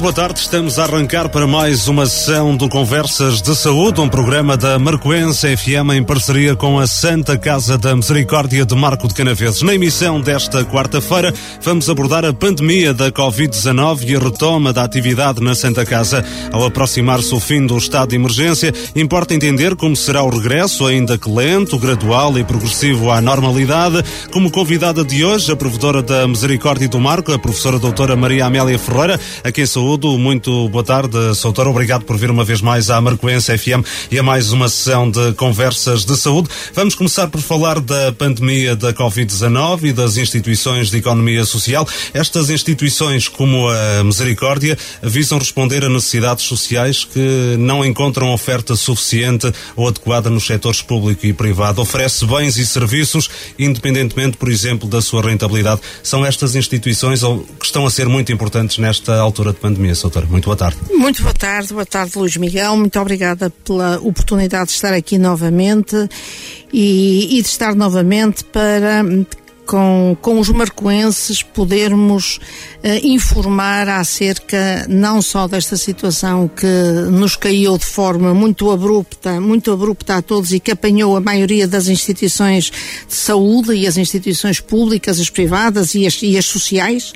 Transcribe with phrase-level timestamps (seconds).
[0.00, 4.08] Muito boa tarde, estamos a arrancar para mais uma sessão do Conversas de Saúde, um
[4.08, 9.12] programa da Marcoense FM em parceria com a Santa Casa da Misericórdia de Marco de
[9.12, 9.60] Canaveses.
[9.60, 15.42] Na emissão desta quarta-feira, vamos abordar a pandemia da Covid-19 e a retoma da atividade
[15.42, 16.24] na Santa Casa.
[16.50, 21.18] Ao aproximar-se o fim do estado de emergência, importa entender como será o regresso, ainda
[21.18, 24.02] que lento, gradual e progressivo à normalidade.
[24.32, 28.78] Como convidada de hoje, a provedora da Misericórdia do Marco, a professora doutora Maria Amélia
[28.78, 29.89] Ferreira, a quem Saúde.
[29.90, 31.66] Muito boa tarde, Soutor.
[31.66, 35.32] Obrigado por vir uma vez mais à Marcoense FM e a mais uma sessão de
[35.32, 36.48] conversas de saúde.
[36.72, 41.88] Vamos começar por falar da pandemia da Covid-19 e das instituições de economia social.
[42.14, 49.52] Estas instituições, como a Misericórdia, visam responder a necessidades sociais que não encontram oferta suficiente
[49.74, 51.82] ou adequada nos setores público e privado.
[51.82, 55.80] Oferece bens e serviços, independentemente, por exemplo, da sua rentabilidade.
[56.00, 57.22] São estas instituições
[57.58, 60.26] que estão a ser muito importantes nesta altura de pandemia, Soutora.
[60.26, 60.76] Muito boa tarde.
[60.90, 62.76] Muito boa tarde, boa tarde, Luís Miguel.
[62.76, 65.96] Muito obrigada pela oportunidade de estar aqui novamente
[66.72, 69.02] e, e de estar novamente para
[69.70, 72.40] com, com os marcoenses podermos
[72.82, 76.66] uh, informar acerca não só desta situação que
[77.08, 81.68] nos caiu de forma muito abrupta, muito abrupta a todos e que apanhou a maioria
[81.68, 82.72] das instituições
[83.06, 87.12] de saúde e as instituições públicas, as privadas e as, e as sociais,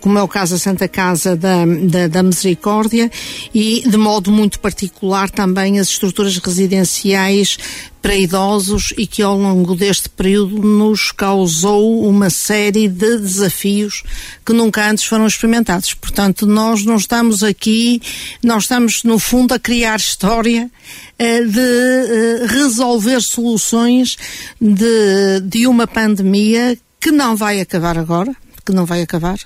[0.00, 3.10] como é o caso da Santa Casa da, da, da, Misericórdia,
[3.54, 7.58] e de modo muito particular também as estruturas residenciais
[8.00, 14.02] para idosos e que ao longo deste período nos causou uma série de desafios
[14.44, 15.94] que nunca antes foram experimentados.
[15.94, 18.00] Portanto, nós não estamos aqui,
[18.42, 20.70] nós estamos no fundo a criar história
[21.18, 24.16] eh, de eh, resolver soluções
[24.60, 28.34] de, de uma pandemia que não vai acabar agora,
[28.64, 29.38] que não vai acabar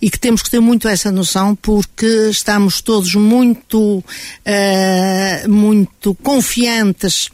[0.00, 7.28] e que temos que ter muito essa noção porque estamos todos muito, uh, muito confiantes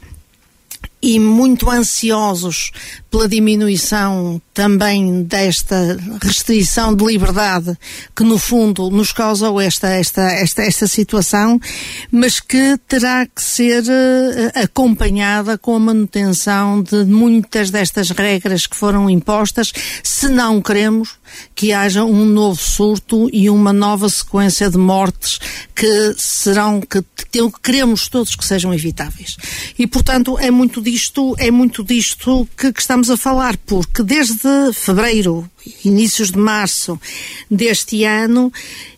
[1.01, 2.71] e muito ansiosos
[3.11, 7.77] pela diminuição também desta restrição de liberdade
[8.15, 11.59] que no fundo nos causou esta esta esta esta situação,
[12.09, 18.77] mas que terá que ser uh, acompanhada com a manutenção de muitas destas regras que
[18.77, 21.19] foram impostas, se não queremos
[21.53, 25.39] que haja um novo surto e uma nova sequência de mortes
[25.75, 27.03] que serão que
[27.63, 29.35] queremos todos que sejam evitáveis.
[29.77, 34.03] E portanto é muito disto é muito disto que, que estamos estamos a falar porque
[34.03, 35.49] desde fevereiro,
[35.83, 37.01] inícios de março
[37.49, 38.53] deste ano,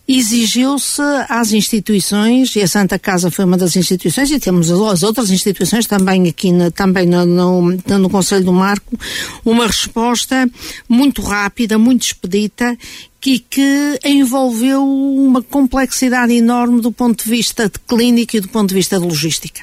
[0.06, 5.30] exigiu-se às instituições, e a Santa Casa foi uma das instituições, e temos as outras
[5.30, 8.98] instituições também aqui na, também no, no, no Conselho do Marco,
[9.44, 10.48] uma resposta
[10.88, 12.76] muito rápida, muito expedita,
[13.18, 18.68] que, que envolveu uma complexidade enorme do ponto de vista de clínica e do ponto
[18.68, 19.62] de vista de logística.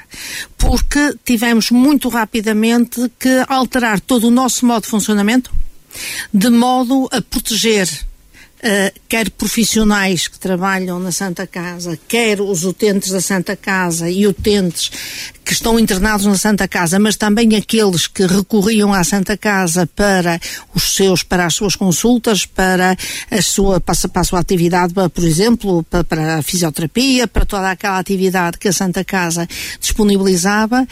[0.58, 5.52] Porque tivemos muito rapidamente que alterar todo o nosso modo de funcionamento
[6.34, 7.88] de modo a proteger
[8.64, 14.28] Uh, quer profissionais que trabalham na Santa Casa, quer os utentes da Santa Casa e
[14.28, 14.92] utentes
[15.44, 20.40] que estão internados na Santa Casa, mas também aqueles que recorriam à Santa Casa para
[20.76, 22.96] os seus, para as suas consultas, para
[23.32, 27.98] a sua, para, a sua atividade, por exemplo, para, para a fisioterapia, para toda aquela
[27.98, 29.48] atividade que a Santa Casa
[29.80, 30.88] disponibilizava.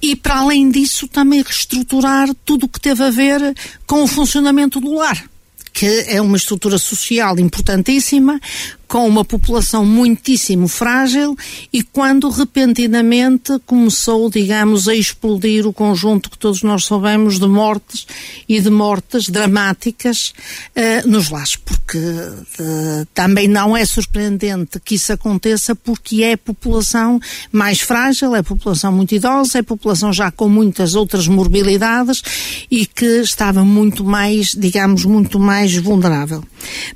[0.00, 3.54] E, para além disso, também reestruturar tudo o que teve a ver
[3.86, 5.28] com o funcionamento do lar
[5.72, 8.40] que é uma estrutura social importantíssima,
[8.88, 11.36] com uma população muitíssimo frágil
[11.70, 18.06] e quando repentinamente começou, digamos, a explodir o conjunto que todos nós soubemos de mortes
[18.48, 20.32] e de mortes dramáticas
[20.74, 27.20] uh, nos lares, porque uh, também não é surpreendente que isso aconteça porque é população
[27.52, 32.22] mais frágil, é população muito idosa, é população já com muitas outras morbilidades
[32.70, 36.42] e que estava muito mais, digamos, muito mais vulnerável.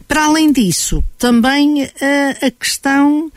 [0.09, 3.31] Para além disso, também a, a questão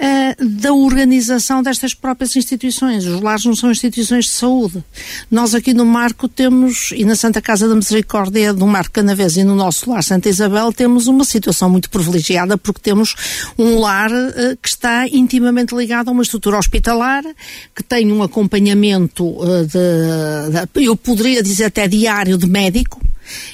[0.00, 3.04] uh, da organização destas próprias instituições.
[3.04, 4.82] Os lares não são instituições de saúde.
[5.30, 9.44] Nós aqui no Marco temos, e na Santa Casa da Misericórdia do Marco Canavés e
[9.44, 13.14] no nosso lar Santa Isabel, temos uma situação muito privilegiada porque temos
[13.58, 17.22] um lar uh, que está intimamente ligado a uma estrutura hospitalar,
[17.74, 23.00] que tem um acompanhamento uh, de, de, eu poderia dizer até diário de médico,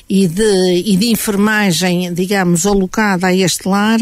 [0.08, 3.98] e de, e de enfermagem, digamos, alocada a este lar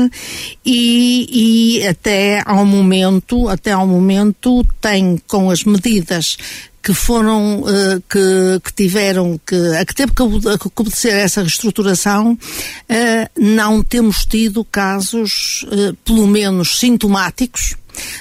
[0.65, 6.37] e, e até ao momento, até ao momento tem com as medidas
[6.85, 13.41] que foram, uh, que, que, tiveram que, a que teve que obedecer essa reestruturação, uh,
[13.41, 17.75] não temos tido casos, uh, pelo menos sintomáticos,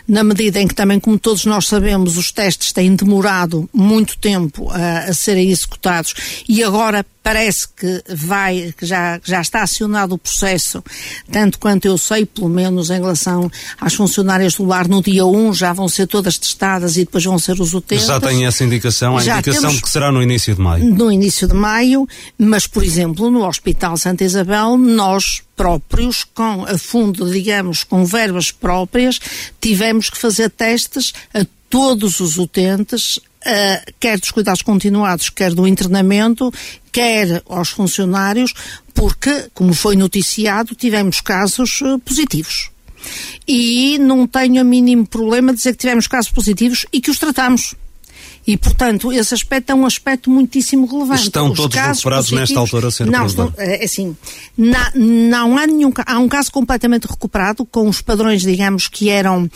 [0.07, 4.69] na medida em que também, como todos nós sabemos, os testes têm demorado muito tempo
[4.69, 6.13] a, a serem executados.
[6.47, 10.83] E agora parece que vai, que já, já está acionado o processo,
[11.31, 13.49] tanto quanto eu sei, pelo menos em relação
[13.79, 17.39] às funcionárias do lar, no dia 1 já vão ser todas testadas e depois vão
[17.39, 18.07] ser os utentes.
[18.07, 20.85] Já tem essa indicação, a já indicação que será no início de maio.
[20.93, 26.77] No início de maio, mas, por exemplo, no Hospital Santa Isabel, nós próprios, com a
[26.77, 29.19] fundo, digamos, com verbas próprias,
[29.61, 35.67] tivemos que fazer testes a todos os utentes, uh, quer dos cuidados continuados, quer do
[35.67, 36.51] internamento,
[36.91, 38.53] quer aos funcionários,
[38.93, 42.71] porque, como foi noticiado, tivemos casos uh, positivos.
[43.47, 47.19] E não tenho o mínimo problema de dizer que tivemos casos positivos e que os
[47.19, 47.75] tratamos.
[48.45, 51.23] E, portanto, esse aspecto é um aspecto muitíssimo relevante.
[51.23, 54.15] Estão Os todos recuperados nesta altura a ser Não, estão, é assim,
[54.57, 59.45] não, não há nenhum, há um caso completamente recuperado, com os padrões, digamos, que eram
[59.45, 59.49] uh,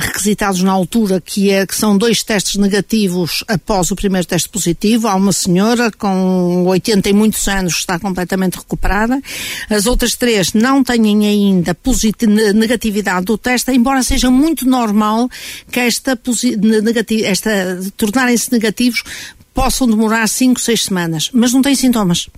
[0.00, 5.08] requisitados na altura, que, é, que são dois testes negativos após o primeiro teste positivo.
[5.08, 9.20] Há uma senhora com 80 e muitos anos que está completamente recuperada.
[9.68, 11.76] As outras três não têm ainda
[12.54, 15.28] negatividade do teste, embora seja muito normal
[15.70, 16.18] que esta,
[17.24, 19.02] esta tornarem-se negativos
[19.54, 22.28] possam demorar 5, 6 semanas, mas não têm sintomas.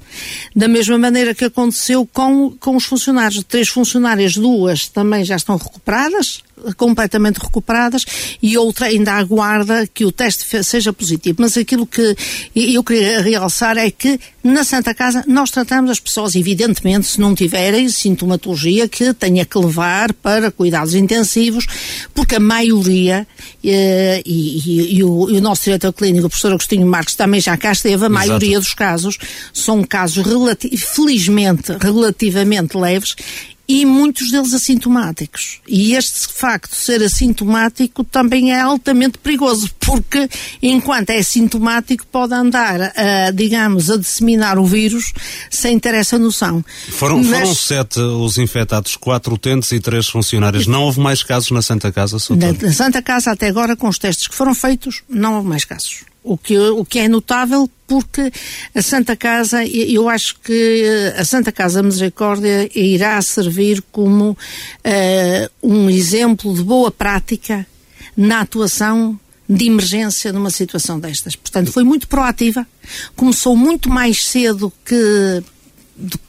[0.54, 3.42] Da mesma maneira que aconteceu com, com os funcionários.
[3.44, 6.42] Três funcionárias, duas também já estão recuperadas,
[6.76, 8.04] completamente recuperadas
[8.42, 11.38] e outra ainda aguarda que o teste seja positivo.
[11.40, 12.16] Mas aquilo que
[12.54, 17.34] eu queria realçar é que na Santa Casa nós tratamos as pessoas, evidentemente, se não
[17.34, 21.66] tiverem sintomatologia que tenha que levar para cuidados intensivos,
[22.14, 23.26] porque a maioria,
[23.64, 27.40] eh, e, e, e, o, e, o, nosso diretor clínico, o professor Agostinho Marques, também
[27.40, 28.64] já cá esteve, a maioria Exato.
[28.64, 29.18] dos casos
[29.52, 33.16] são casos, relati felizmente, relativamente leves
[33.68, 35.60] e muitos deles assintomáticos.
[35.66, 40.28] E este facto de ser assintomático também é altamente perigoso, porque
[40.62, 45.12] enquanto é assintomático pode andar, a, digamos, a disseminar o vírus
[45.50, 46.64] sem ter essa noção.
[46.90, 47.40] Foram, Mas...
[47.40, 50.66] foram sete os infectados, quatro utentes e três funcionários.
[50.66, 53.98] Não houve mais casos na Santa Casa, Na, na Santa Casa, até agora, com os
[53.98, 56.04] testes que foram feitos, não houve mais casos.
[56.28, 58.32] O que, o que é notável porque
[58.74, 60.84] a Santa Casa, eu acho que
[61.16, 64.36] a Santa Casa Misericórdia irá servir como uh,
[65.62, 67.64] um exemplo de boa prática
[68.16, 69.18] na atuação
[69.48, 71.36] de emergência numa situação destas.
[71.36, 72.66] Portanto, foi muito proativa,
[73.14, 75.44] começou muito mais cedo que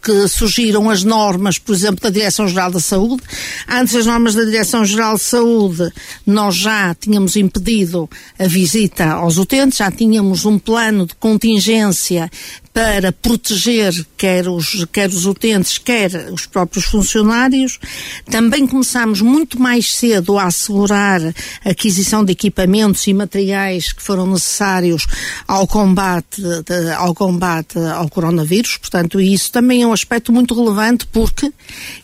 [0.01, 3.23] que surgiram as normas, por exemplo, da Direção-Geral da Saúde.
[3.67, 5.91] Antes das normas da Direção-Geral de Saúde,
[6.25, 8.09] nós já tínhamos impedido
[8.39, 12.31] a visita aos utentes, já tínhamos um plano de contingência
[12.77, 17.79] para proteger quer os, quer os utentes, quer os próprios funcionários.
[18.29, 21.19] Também começámos muito mais cedo a assegurar
[21.65, 25.07] a aquisição de equipamentos e materiais que foram necessários
[25.47, 28.77] ao combate, de, ao combate ao coronavírus.
[28.77, 31.51] Portanto, isso também é um aspecto muito relevante porque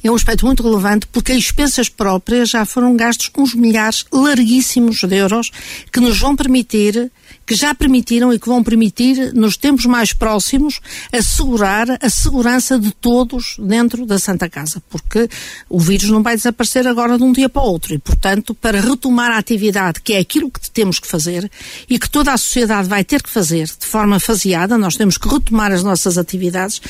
[0.03, 5.03] é um aspecto muito relevante porque as expensas próprias já foram gastos uns milhares larguíssimos
[5.03, 5.51] de euros
[5.91, 7.12] que nos vão permitir
[7.45, 10.62] que já permitiram e que vão permitir, nos tempos mais próximos,
[11.12, 15.29] assegurar a segurança de todos dentro da Santa Casa, porque
[15.70, 18.82] o vírus não vai desaparecer agora de um dia para o outro e, portanto, para
[18.82, 21.50] retomar a atividade, que é aquilo que temos que fazer
[21.89, 25.27] e que toda a sociedade vai ter que fazer de forma faseada, nós temos que
[25.27, 26.82] retomar as nossas atividades,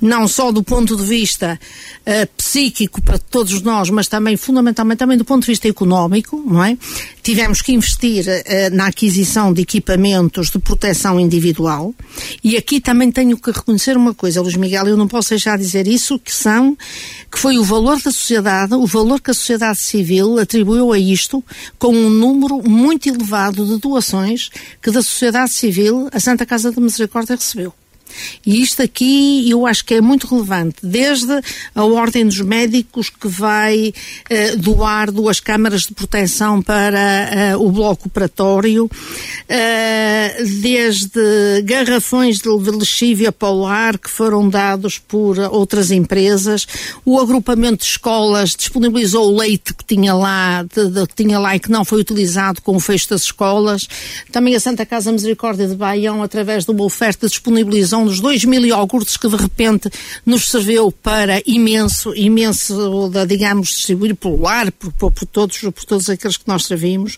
[0.00, 1.58] não só do ponto de vista
[2.00, 6.64] uh, psíquico para todos nós, mas também, fundamentalmente, também do ponto de vista económico, não
[6.64, 6.76] é?
[7.24, 11.94] Tivemos que investir uh, na aquisição de equipamentos de proteção individual
[12.44, 15.64] e aqui também tenho que reconhecer uma coisa, Luís Miguel, eu não posso deixar de
[15.64, 16.76] dizer isso, que são,
[17.32, 21.42] que foi o valor da sociedade, o valor que a sociedade civil atribuiu a isto
[21.78, 24.50] com um número muito elevado de doações
[24.82, 27.72] que da sociedade civil a Santa Casa da Misericórdia recebeu.
[28.44, 31.40] E isto aqui eu acho que é muito relevante, desde
[31.74, 37.70] a Ordem dos Médicos que vai uh, doar duas câmaras de proteção para uh, o
[37.70, 46.66] bloco operatório, uh, desde garrafões de, de lexívia polar que foram dados por outras empresas,
[47.04, 51.56] o agrupamento de escolas disponibilizou o leite que tinha lá, de, de, que tinha lá
[51.56, 53.82] e que não foi utilizado com o fecho das escolas.
[54.30, 58.44] Também a Santa Casa Misericórdia de Baião, através de uma oferta, disponibilizou situação dos 2
[58.44, 59.90] mil iogurtes que de repente
[60.24, 66.10] nos serviu para imenso, imenso, digamos, distribuir pelo lar, por, por, por, todos, por todos
[66.10, 67.16] aqueles que nós servimos.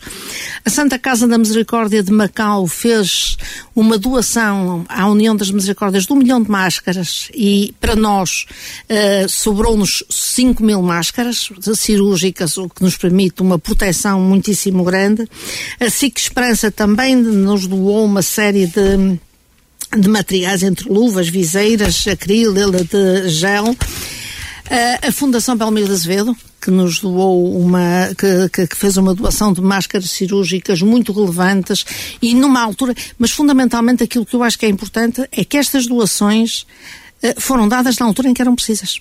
[0.64, 3.36] A Santa Casa da Misericórdia de Macau fez
[3.74, 8.46] uma doação à União das Misericórdias de um milhão de máscaras e para nós
[8.90, 15.28] uh, sobrou-nos 5 mil máscaras cirúrgicas, o que nos permite uma proteção muitíssimo grande.
[15.80, 19.18] A SIC Esperança também nos doou uma série de
[19.98, 23.70] de materiais entre luvas, viseiras, acrílico, de gel.
[23.70, 29.60] Uh, a Fundação Belmiro Azevedo, que nos doou uma, que, que, fez uma doação de
[29.60, 31.84] máscaras cirúrgicas muito relevantes
[32.20, 35.86] e numa altura, mas fundamentalmente aquilo que eu acho que é importante é que estas
[35.86, 36.66] doações
[37.22, 39.00] uh, foram dadas na altura em que eram precisas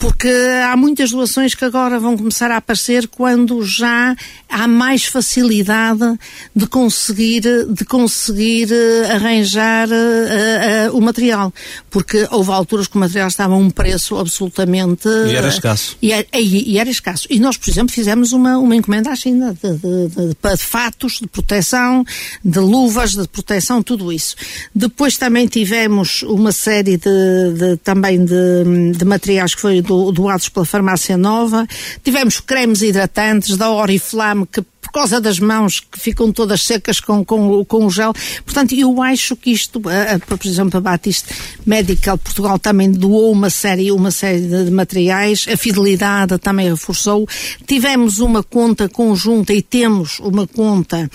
[0.00, 0.28] porque
[0.64, 4.16] há muitas doações que agora vão começar a aparecer quando já
[4.48, 6.18] há mais facilidade
[6.56, 11.52] de conseguir, de conseguir eh, arranjar uh, uh, o material.
[11.90, 15.06] Porque houve alturas que o material estava a um preço absolutamente.
[15.06, 15.96] E era escasso.
[16.00, 17.26] E, era, e, e era escasso.
[17.28, 21.18] E nós, por exemplo, fizemos uma, uma encomenda à China de, de, de, de, fatos
[21.20, 22.04] de proteção,
[22.42, 24.34] de luvas de proteção, tudo isso.
[24.74, 31.16] Depois também tivemos uma série de, também de, materiais que foi do, doados pela Farmácia
[31.16, 31.66] Nova.
[32.04, 37.24] Tivemos cremes hidratantes da Oriflame que por causa das mãos que ficam todas secas com,
[37.24, 38.12] com, com o gel.
[38.44, 41.26] Portanto, eu acho que isto, por exemplo, a Batiste
[41.64, 47.26] Medical Portugal também doou uma série, uma série de materiais, a Fidelidade também reforçou.
[47.66, 51.08] Tivemos uma conta conjunta e temos uma conta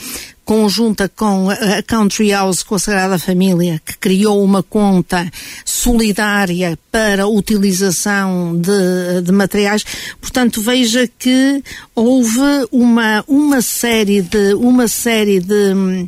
[0.46, 5.30] conjunta com a Country House, com a Sagrada Família, que criou uma conta
[5.66, 9.84] solidária para utilização de, de materiais.
[10.22, 11.64] Portanto, veja que
[11.96, 12.40] houve
[12.72, 16.08] uma, uma série de, uma série de hum,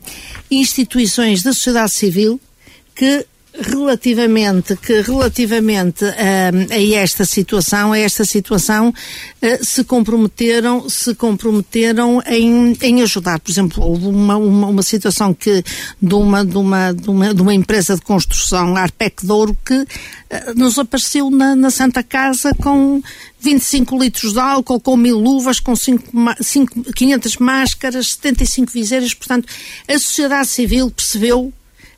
[0.49, 2.39] instituições da sociedade civil
[2.95, 3.25] que
[3.59, 12.21] relativamente que relativamente hum, a esta situação a esta situação uh, se comprometeram se comprometeram
[12.27, 15.63] em, em ajudar por exemplo houve uma, uma, uma situação que
[16.01, 19.87] de uma, de uma de uma de uma empresa de construção Arpec Douro que uh,
[20.55, 23.01] nos apareceu na, na Santa Casa com
[23.39, 26.11] 25 litros de álcool, com mil luvas, com 5,
[26.41, 29.13] 5, 500 máscaras, 75 viseiras.
[29.13, 29.47] Portanto,
[29.87, 31.53] a sociedade civil percebeu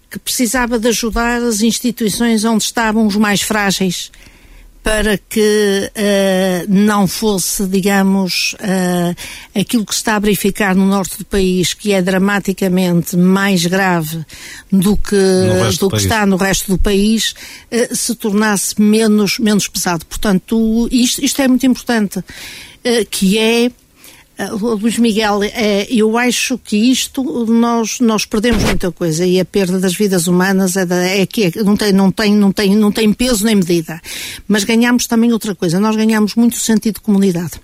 [0.09, 4.11] que precisava de ajudar as instituições onde estavam os mais frágeis
[4.81, 11.17] para que uh, não fosse, digamos, uh, aquilo que se está a verificar no norte
[11.17, 14.25] do país, que é dramaticamente mais grave
[14.71, 17.35] do que, do, do que está no resto do país,
[17.71, 20.05] uh, se tornasse menos, menos pesado.
[20.05, 22.23] Portanto, isto, isto é muito importante,
[23.11, 23.69] que é
[24.51, 29.79] Luís Miguel, é, eu acho que isto nós, nós perdemos muita coisa e a perda
[29.79, 32.91] das vidas humanas é, da, é que é, não, tem, não, tem, não, tem, não
[32.91, 34.01] tem peso nem medida.
[34.47, 37.59] Mas ganhamos também outra coisa, nós ganhamos muito sentido de comunidade.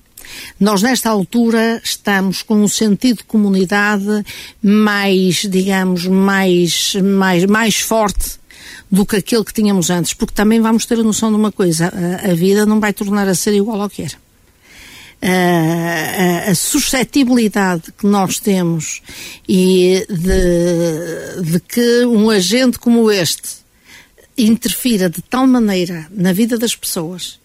[0.60, 4.26] Nós, nesta altura, estamos com um sentido de comunidade
[4.62, 8.38] mais, digamos, mais, mais, mais forte
[8.92, 11.88] do que aquele que tínhamos antes, porque também vamos ter a noção de uma coisa,
[11.88, 14.25] a, a vida não vai tornar a ser igual ao que era
[15.22, 19.02] a, a, suscetibilidade que nós temos
[19.48, 23.66] e de, de que um agente como este
[24.38, 27.40] interfira de tal maneira na vida das pessoas.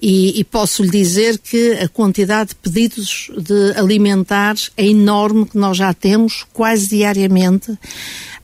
[0.00, 5.56] E, e, posso lhe dizer que a quantidade de pedidos de alimentares é enorme que
[5.56, 7.78] nós já temos quase diariamente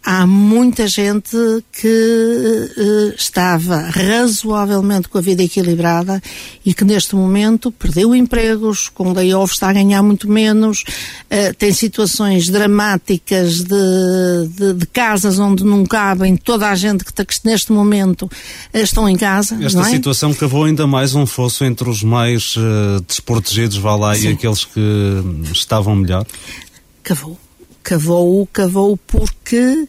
[0.04, 1.36] há muita gente
[1.72, 6.22] que uh, estava razoavelmente com a vida equilibrada
[6.64, 11.72] e que neste momento perdeu empregos, com layoff está a ganhar muito menos, uh, tem
[11.72, 17.34] situações dramáticas de, de, de, casas onde não cabem toda a gente que, está, que
[17.44, 18.30] neste momento uh,
[18.78, 19.58] estão em casa.
[19.62, 19.84] Esta é?
[19.84, 22.54] situação cavou ainda mais um fosso entre os mais
[23.06, 24.28] desprotegidos, vá lá, Sim.
[24.28, 24.80] e aqueles que
[25.52, 26.26] estavam melhor?
[27.02, 27.38] Cavou
[27.88, 29.88] cavou-o, cavou porque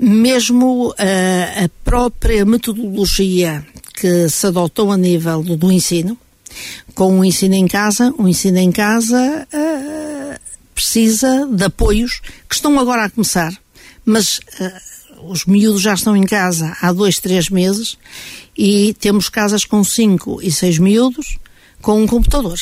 [0.00, 3.62] mesmo a, eh, a própria metodologia
[3.92, 6.16] que se adotou a nível do, do ensino,
[6.94, 10.40] com o ensino em casa, o ensino em casa uh,
[10.74, 13.52] precisa de apoios que estão agora a começar,
[14.02, 17.98] mas uh, os miúdos já estão em casa há dois, três meses
[18.56, 21.38] e temos casas com cinco e seis miúdos
[21.82, 22.58] com um computador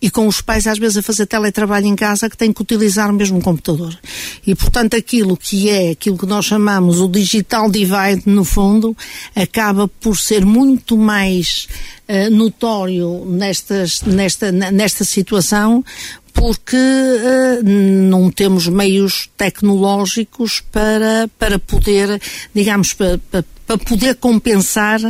[0.00, 3.10] e com os pais às vezes a fazer teletrabalho em casa que têm que utilizar
[3.10, 3.98] o mesmo computador.
[4.46, 8.96] E portanto aquilo que é, aquilo que nós chamamos o digital divide no fundo,
[9.34, 11.66] acaba por ser muito mais
[12.08, 15.84] uh, notório nestas, nesta, nesta situação
[16.32, 22.20] porque uh, não temos meios tecnológicos para, para poder,
[22.54, 25.00] digamos, para, para, para poder compensar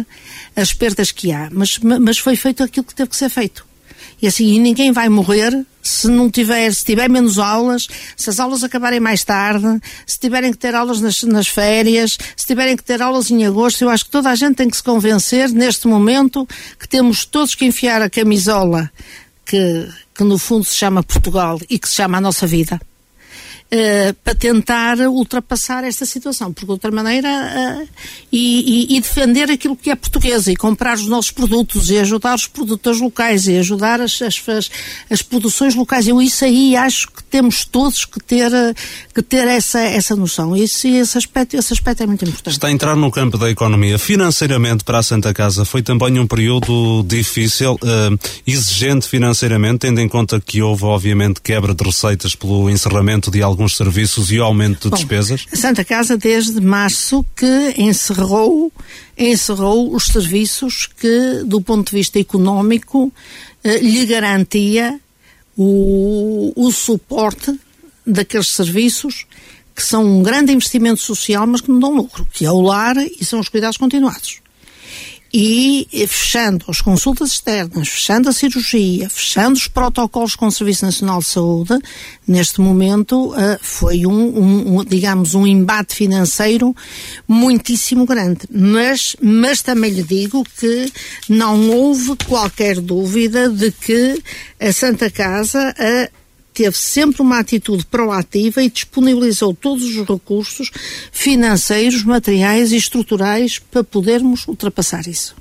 [0.56, 1.50] as perdas que há.
[1.52, 3.67] Mas, mas foi feito aquilo que teve que ser feito.
[4.20, 8.62] E assim, ninguém vai morrer se não tiver, se tiver menos aulas, se as aulas
[8.62, 13.00] acabarem mais tarde, se tiverem que ter aulas nas, nas férias, se tiverem que ter
[13.00, 16.46] aulas em agosto, eu acho que toda a gente tem que se convencer neste momento
[16.78, 18.90] que temos todos que enfiar a camisola
[19.46, 22.78] que, que no fundo se chama Portugal e que se chama a nossa vida.
[23.70, 27.88] Uh, para tentar ultrapassar esta situação, porque de outra maneira uh,
[28.32, 32.34] e, e, e, defender aquilo que é português e comprar os nossos produtos e ajudar
[32.34, 34.70] os produtores locais e ajudar as, as, as,
[35.10, 36.08] as produções locais.
[36.08, 38.50] Eu isso aí acho que temos todos que ter,
[39.14, 40.56] que ter essa, essa noção.
[40.56, 42.54] Isso, esse, aspecto, esse aspecto é muito importante.
[42.54, 43.98] Está a entrar no campo da economia.
[43.98, 50.08] Financeiramente para a Santa Casa foi também um período difícil, uh, exigente financeiramente, tendo em
[50.08, 54.44] conta que houve obviamente quebra de receitas pelo encerramento de alguns alguns serviços e o
[54.44, 55.46] aumento de Bom, despesas?
[55.52, 58.72] A Santa Casa, desde março, que encerrou,
[59.16, 63.12] encerrou os serviços que, do ponto de vista económico,
[63.64, 65.00] eh, lhe garantia
[65.56, 67.58] o, o suporte
[68.06, 69.26] daqueles serviços
[69.74, 72.96] que são um grande investimento social, mas que não dão lucro, que é o lar
[72.96, 74.40] e são os cuidados continuados
[75.32, 81.18] e fechando as consultas externas, fechando a cirurgia, fechando os protocolos com o Serviço Nacional
[81.20, 81.78] de Saúde,
[82.26, 86.74] neste momento uh, foi um, um, digamos, um embate financeiro
[87.26, 88.40] muitíssimo grande.
[88.50, 90.90] Mas, mas também lhe digo que
[91.28, 94.22] não houve qualquer dúvida de que
[94.58, 96.17] a Santa Casa uh,
[96.58, 100.72] teve sempre uma atitude proativa e disponibilizou todos os recursos
[101.12, 105.36] financeiros, materiais e estruturais para podermos ultrapassar isso.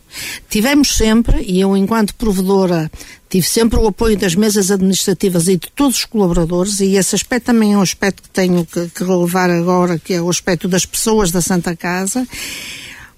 [0.47, 2.91] Tivemos sempre, e eu enquanto provedora
[3.27, 7.47] tive sempre o apoio das mesas administrativas e de todos os colaboradores, e esse aspecto
[7.47, 10.85] também é um aspecto que tenho que, que relevar agora, que é o aspecto das
[10.85, 12.27] pessoas da Santa Casa,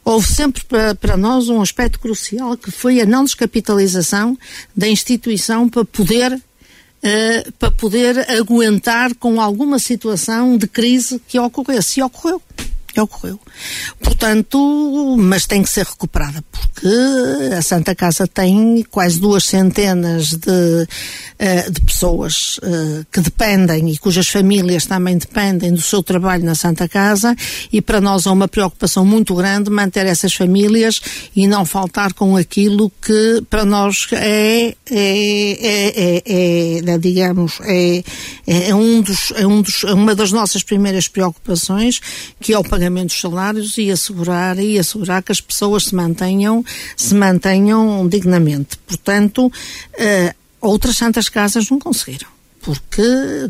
[0.06, 4.38] houve sempre para, para, nós um aspecto crucial que foi a não descapitalização
[4.74, 6.42] da instituição para poder
[7.04, 12.00] uh, para poder aguentar com alguma situação de crise que ocorresse.
[12.00, 12.42] E ocorreu
[12.94, 13.40] que ocorreu.
[14.02, 20.50] Portanto, mas tem que ser recuperada, porque a Santa Casa tem quase duas centenas de,
[20.50, 26.56] uh, de pessoas uh, que dependem e cujas famílias também dependem do seu trabalho na
[26.56, 27.36] Santa Casa
[27.72, 31.02] e para nós é uma preocupação muito grande manter essas famílias
[31.36, 38.04] e não faltar com aquilo que para nós é, é, é, é, é digamos, é,
[38.46, 42.00] é, um dos, é, um dos, é uma das nossas primeiras preocupações,
[42.40, 46.64] que é o pagamento dos salários e assegurar e assegurar que as pessoas se mantenham
[46.96, 48.78] se mantenham dignamente.
[48.88, 52.28] Portanto, uh, outras santas casas não conseguiram,
[52.62, 53.02] porque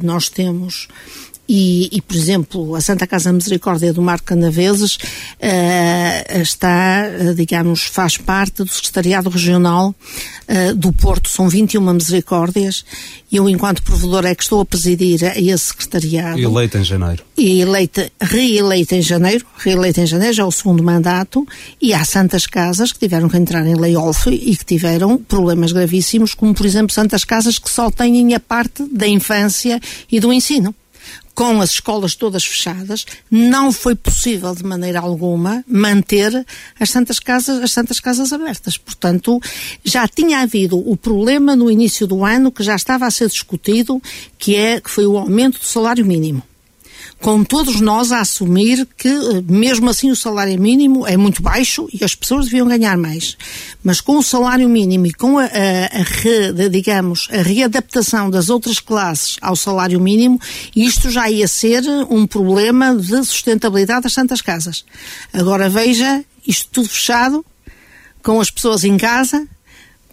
[0.02, 0.88] nós temos
[1.52, 7.86] e, e, por exemplo, a Santa Casa Misericórdia do Mar Canaveses uh, está, uh, digamos,
[7.86, 11.28] faz parte do Secretariado Regional uh, do Porto.
[11.28, 12.86] São 21 misericórdias
[13.32, 16.40] e eu, enquanto provedora, é que estou a presidir a esse secretariado.
[16.40, 17.24] Eleita em janeiro.
[17.36, 21.48] E eleita, reeleita em janeiro, reeleita em janeiro, já é o segundo mandato,
[21.82, 26.36] e há santas casas que tiveram que entrar em layoff e que tiveram problemas gravíssimos,
[26.36, 29.80] como, por exemplo, santas casas que só têm a parte da infância
[30.12, 30.76] e do ensino
[31.40, 36.46] com as escolas todas fechadas, não foi possível de maneira alguma manter
[36.78, 38.78] as santas casas, as santas casas abertas.
[38.78, 39.40] Portanto,
[39.82, 44.02] já tinha havido o problema no início do ano que já estava a ser discutido,
[44.38, 46.44] que é que foi o aumento do salário mínimo
[47.22, 51.88] com todos nós a assumir que, eh, mesmo assim, o salário mínimo é muito baixo
[51.94, 53.38] e as pessoas deviam ganhar mais.
[53.84, 58.50] Mas com o salário mínimo e com a, a, a re, digamos, a readaptação das
[58.50, 60.40] outras classes ao salário mínimo,
[60.76, 64.86] isto já ia ser um problema de sustentabilidade das santas casas.
[65.34, 67.46] Agora veja, isto tudo fechado,
[68.24, 69.46] com as pessoas em casa,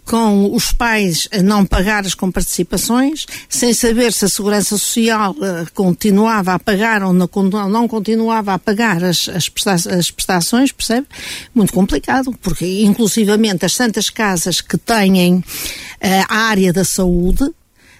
[0.07, 5.67] com os pais a não pagar as comparticipações, sem saber se a Segurança Social uh,
[5.73, 7.27] continuava a pagar ou não,
[7.87, 11.07] continuava a pagar as, as, prestações, percebe?
[11.53, 15.43] Muito complicado, porque inclusivamente as tantas casas que têm uh,
[16.29, 17.43] a área da saúde,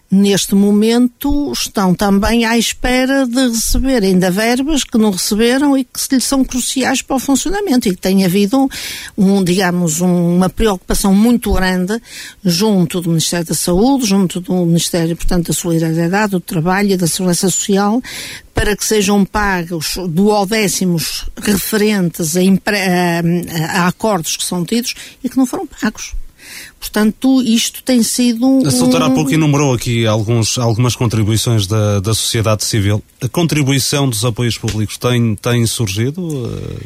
[0.09, 5.99] neste momento estão também à espera de receber ainda verbas que não receberam e que
[6.11, 8.69] lhes são cruciais para o funcionamento e que tem havido
[9.17, 12.01] um, digamos, um, uma preocupação muito grande
[12.43, 17.07] junto do Ministério da Saúde, junto do Ministério, portanto, da Solidariedade, do Trabalho e da
[17.07, 18.01] Segurança Social
[18.53, 25.37] para que sejam pagos duodécimos referentes a, a, a acordos que são tidos e que
[25.37, 26.15] não foram pagos.
[26.79, 28.61] Portanto, isto tem sido.
[28.65, 29.07] A doutora um...
[29.07, 33.03] há pouco enumerou aqui alguns, algumas contribuições da, da sociedade civil.
[33.21, 36.21] A contribuição dos apoios públicos tem, tem surgido?
[36.21, 36.79] Uh,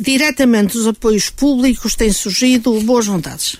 [0.00, 3.56] diretamente dos apoios públicos têm surgido boas vontades.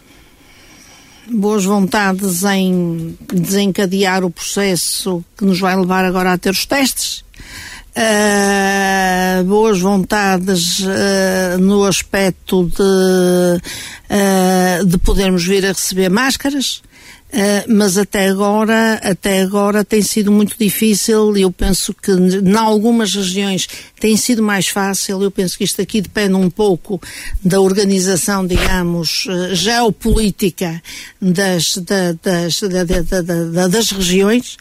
[1.30, 7.24] Boas vontades em desencadear o processo que nos vai levar agora a ter os testes.
[7.94, 16.82] Uh, boas vontades uh, no aspecto de, uh, de podermos vir a receber máscaras.
[17.32, 21.34] Uh, mas até agora, até agora tem sido muito difícil.
[21.34, 23.66] Eu penso que em algumas regiões
[23.98, 25.22] tem sido mais fácil.
[25.22, 27.00] Eu penso que isto aqui depende um pouco
[27.42, 30.82] da organização, digamos, uh, geopolítica
[31.20, 34.56] das, da, das, da, da, das regiões.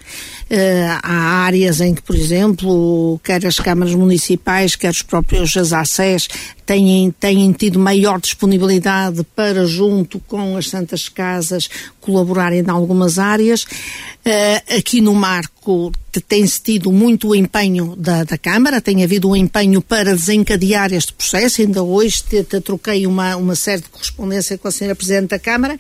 [0.50, 6.28] Uh, há áreas em que, por exemplo, quer as câmaras municipais, quer os próprios ASACES
[6.72, 13.64] têm, têm tido maior disponibilidade para, junto com as Santas Casas, colaborarem em algumas áreas.
[13.64, 15.92] Uh, aqui no marco
[16.30, 21.62] tem-se tido muito empenho da, da Câmara, tem havido um empenho para desencadear este processo.
[21.62, 24.96] Ainda hoje te, te troquei uma, uma série de correspondência com a Sra.
[24.96, 25.78] Presidente da Câmara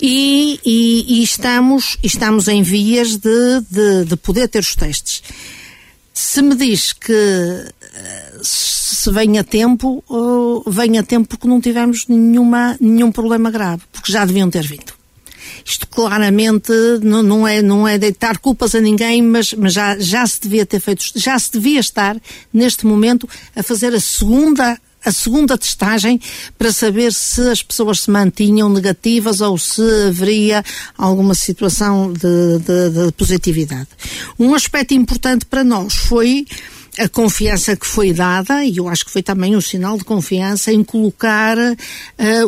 [0.00, 5.22] e, e, e estamos, estamos em vias de, de, de poder ter os testes.
[6.12, 11.60] Se me diz que uh, se vem a tempo, uh, vem a tempo porque não
[11.60, 14.98] tivemos nenhuma, nenhum problema grave, porque já deviam ter vindo.
[15.64, 16.72] Isto claramente
[17.02, 20.64] não, não, é, não é deitar culpas a ninguém, mas, mas já, já se devia
[20.64, 22.16] ter feito, já se devia estar
[22.52, 26.20] neste momento a fazer a segunda a segunda testagem
[26.58, 30.64] para saber se as pessoas se mantinham negativas ou se haveria
[30.96, 33.88] alguma situação de, de, de positividade.
[34.38, 36.46] Um aspecto importante para nós foi
[36.98, 40.72] a confiança que foi dada, e eu acho que foi também um sinal de confiança,
[40.72, 41.76] em colocar uh,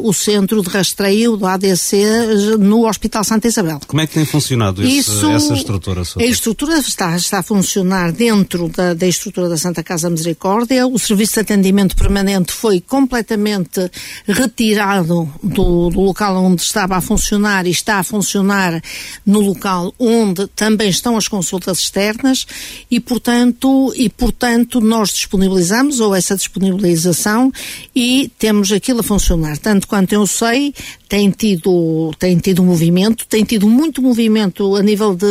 [0.02, 3.80] o centro de rastreio do ADC no Hospital Santa Isabel.
[3.86, 6.02] Como é que tem funcionado esse, Isso, essa estrutura?
[6.18, 10.86] A estrutura está, está a funcionar dentro da, da estrutura da Santa Casa Misericórdia.
[10.86, 13.90] O serviço de atendimento permanente foi completamente
[14.26, 18.82] retirado do, do local onde estava a funcionar e está a funcionar
[19.24, 22.46] no local onde também estão as consultas externas
[22.90, 27.52] e, portanto, e, portanto portanto, nós disponibilizamos ou essa disponibilização
[27.94, 29.58] e temos aquilo a funcionar.
[29.58, 30.74] Tanto quanto eu sei,
[31.06, 35.26] tem tido, tem tido movimento, tem tido muito movimento a nível de,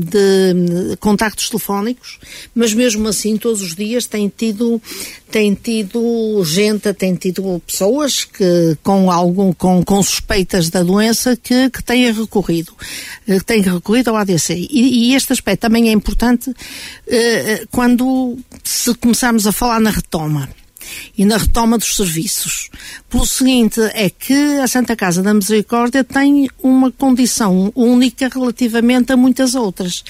[0.00, 2.18] de contactos telefónicos,
[2.54, 4.80] mas mesmo assim, todos os dias tem tido,
[5.30, 11.68] tem tido gente, tem tido pessoas que com algum, com, com suspeitas da doença que,
[11.68, 12.72] que têm recorrido,
[13.26, 14.54] que têm recorrido ao ADC.
[14.70, 16.54] E, e este aspecto também é importante
[17.08, 20.48] eh, quando se começarmos a falar na retoma
[21.16, 22.68] e na retoma dos serviços.
[23.08, 29.16] Pelo seguinte, é que a Santa Casa da Misericórdia tem uma condição única relativamente a
[29.16, 30.04] muitas outras.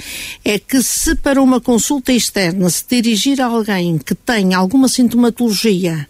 [0.44, 6.08] É que se para uma consulta externa se dirigir a alguém que tem alguma sintomatologia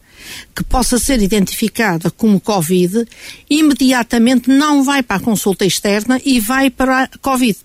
[0.54, 3.06] que possa ser identificada como Covid,
[3.48, 7.58] imediatamente não vai para a consulta externa e vai para a Covid.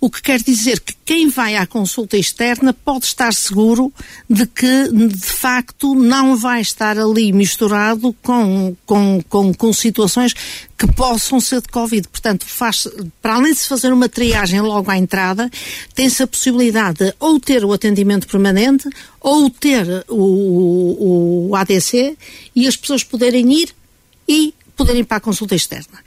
[0.00, 3.92] O que quer dizer que quem vai à consulta externa pode estar seguro
[4.28, 10.34] de que, de facto, não vai estar ali misturado com, com, com, com situações
[10.76, 12.08] que possam ser de Covid.
[12.08, 12.86] Portanto, faz,
[13.22, 15.50] para além de se fazer uma triagem logo à entrada,
[15.94, 18.88] tem-se a possibilidade de ou ter o atendimento permanente
[19.20, 22.16] ou ter o, o ADC
[22.54, 23.74] e as pessoas poderem ir
[24.28, 25.98] e poderem ir para a consulta externa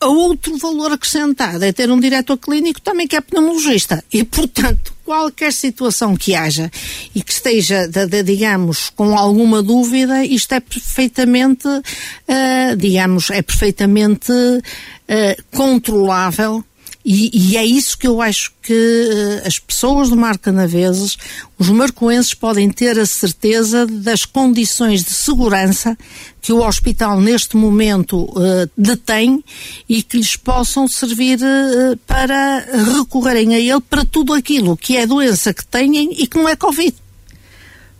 [0.00, 4.04] a outro valor acrescentado é ter um diretor clínico também que é pneumologista.
[4.12, 6.70] E, portanto, qualquer situação que haja
[7.14, 13.40] e que esteja, de, de, digamos, com alguma dúvida, isto é perfeitamente, uh, digamos, é
[13.40, 16.64] perfeitamente uh, controlável
[17.08, 21.16] e, e, é isso que eu acho que uh, as pessoas do Mar Canaveses,
[21.56, 25.96] os marcoenses, podem ter a certeza das condições de segurança
[26.42, 29.44] que o hospital neste momento uh, detém
[29.88, 32.66] e que lhes possam servir uh, para
[32.96, 36.56] recorrerem a ele para tudo aquilo que é doença que têm e que não é
[36.56, 36.92] Covid.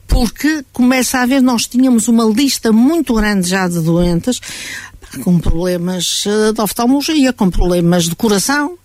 [0.08, 4.40] Porque começa a haver, nós tínhamos uma lista muito grande já de doentes
[5.22, 8.76] com problemas de oftalmologia, com problemas de coração,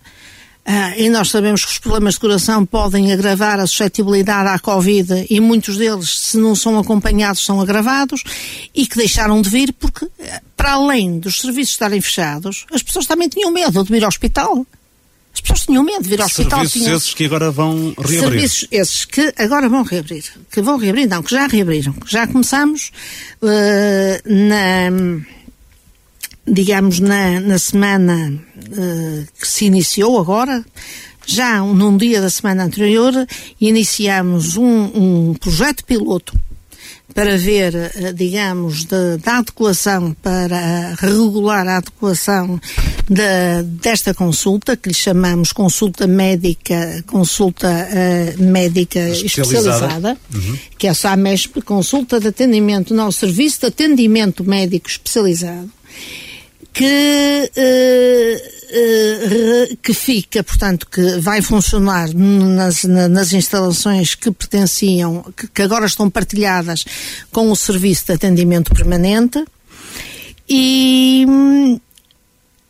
[0.63, 5.25] ah, e nós sabemos que os problemas de coração podem agravar a suscetibilidade à Covid
[5.29, 8.23] e muitos deles, se não são acompanhados, são agravados
[8.73, 13.07] e que deixaram de vir porque, eh, para além dos serviços estarem fechados, as pessoas
[13.07, 14.65] também tinham medo de vir ao hospital.
[15.33, 16.59] As pessoas tinham medo de vir ao hospital.
[16.59, 16.97] Serviços tinham...
[16.97, 18.19] esses que agora vão reabrir.
[18.19, 20.25] Serviços esses que agora vão reabrir.
[20.51, 21.95] Que vão reabrir, não, que já reabriram.
[22.05, 22.91] Já começamos
[23.41, 24.91] uh, na
[26.51, 30.65] digamos, na, na semana uh, que se iniciou agora,
[31.25, 33.13] já num dia da semana anterior,
[33.59, 36.37] iniciamos um, um projeto piloto
[37.13, 42.59] para ver, eh, digamos, da adequação, para regular a adequação
[43.09, 50.57] de, desta consulta, que lhe chamamos consulta médica, consulta uh, médica especializada, especializada uhum.
[50.77, 55.69] que é a SAMESP, consulta de atendimento, não, serviço de atendimento médico especializado,
[56.73, 65.47] que uh, eh, que fica, portanto, que vai funcionar nas, nas instalações que pertenciam, que,
[65.47, 66.85] que agora estão partilhadas
[67.33, 69.43] com o Serviço de Atendimento Permanente
[70.47, 71.25] e,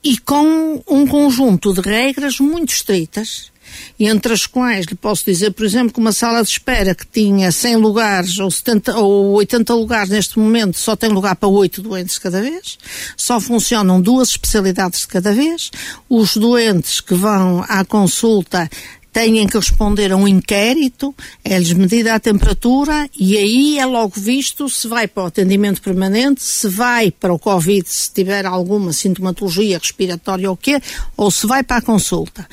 [0.03, 3.51] e com um conjunto de regras muito estritas
[3.99, 7.51] entre as quais lhe posso dizer, por exemplo, que uma sala de espera que tinha
[7.51, 12.17] 100 lugares ou, 70, ou 80 lugares neste momento só tem lugar para 8 doentes
[12.17, 12.77] cada vez,
[13.15, 15.71] só funcionam duas especialidades de cada vez,
[16.10, 18.69] os doentes que vão à consulta
[19.12, 24.69] têm que responder a um inquérito, é-lhes medida a temperatura e aí é logo visto
[24.69, 29.77] se vai para o atendimento permanente, se vai para o Covid, se tiver alguma sintomatologia
[29.77, 30.81] respiratória ou quê,
[31.17, 32.47] ou se vai para a consulta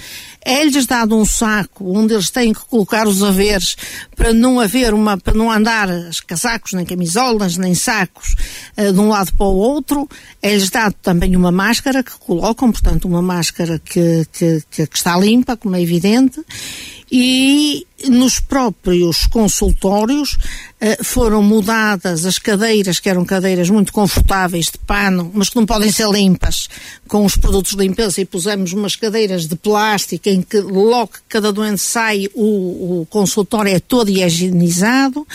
[0.48, 3.76] é-lhes dado um saco onde eles têm que colocar os haveres
[4.16, 5.88] para não haver uma, para não andar
[6.26, 8.34] casacos, nem camisolas, nem sacos
[8.78, 10.08] uh, de um lado para o outro.
[10.40, 15.54] É-lhes dado também uma máscara que colocam, portanto, uma máscara que, que, que está limpa,
[15.54, 16.42] como é evidente
[17.10, 20.36] e nos próprios consultórios
[20.80, 25.66] eh, foram mudadas as cadeiras, que eram cadeiras muito confortáveis de pano, mas que não
[25.66, 26.68] podem ser limpas
[27.08, 31.20] com os produtos de limpeza, e pusemos umas cadeiras de plástico em que logo que
[31.28, 35.26] cada doente sai, o, o consultório é todo higienizado.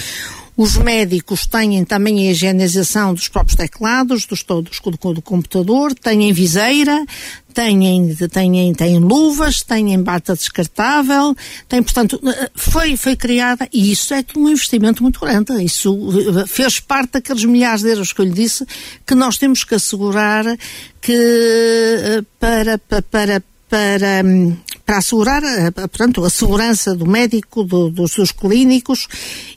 [0.56, 6.32] Os médicos têm também a higienização dos próprios teclados, dos todos do, do computador, têm
[6.32, 7.06] viseira,
[7.54, 11.36] têm, têm, têm luvas, têm bata descartável,
[11.68, 12.22] têm, portanto,
[12.54, 15.64] foi, foi criada, e isso é um investimento muito grande.
[15.64, 15.98] Isso
[16.40, 18.66] eh, fez parte daqueles milhares de euros que eu lhe disse
[19.06, 20.46] que nós temos que assegurar
[21.02, 27.64] que eh, para, para, para para, hum, para assegurar a, portanto, a segurança do médico,
[27.64, 29.08] do, dos seus clínicos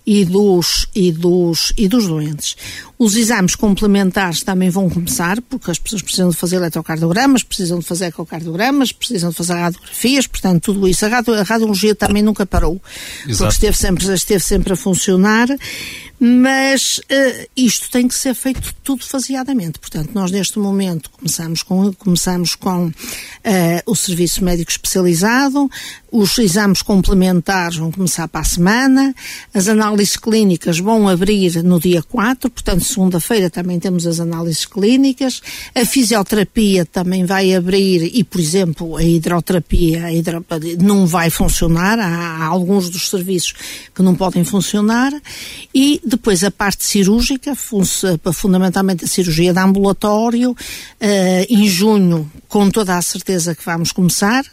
[0.07, 2.57] e dos, e, dos, e dos doentes.
[2.99, 7.85] Os exames complementares também vão começar, porque as pessoas precisam de fazer eletrocardiogramas, precisam de
[7.85, 11.05] fazer ecocardiogramas, precisam de fazer radiografias, portanto, tudo isso.
[11.05, 12.81] A, radio, a radiologia também nunca parou,
[13.27, 13.37] Exato.
[13.39, 15.49] porque esteve sempre, esteve sempre a funcionar
[16.19, 19.79] mas uh, isto tem que ser feito tudo faseadamente.
[19.79, 22.93] Portanto, nós neste momento começamos com, começamos com uh,
[23.85, 25.16] o serviço médico especializado,
[26.11, 29.15] os exames complementares vão começar para a semana,
[29.53, 35.43] as análises clínicas vão abrir no dia 4, portanto, segunda-feira também temos as análises clínicas,
[35.75, 40.45] a fisioterapia também vai abrir e, por exemplo, a hidroterapia a hidro...
[40.81, 43.55] não vai funcionar, há, há alguns dos serviços
[43.95, 45.13] que não podem funcionar.
[45.75, 47.55] E depois a parte cirúrgica,
[48.33, 50.57] fundamentalmente a cirurgia de ambulatório, uh,
[51.49, 54.45] em junho, com toda a certeza que vamos começar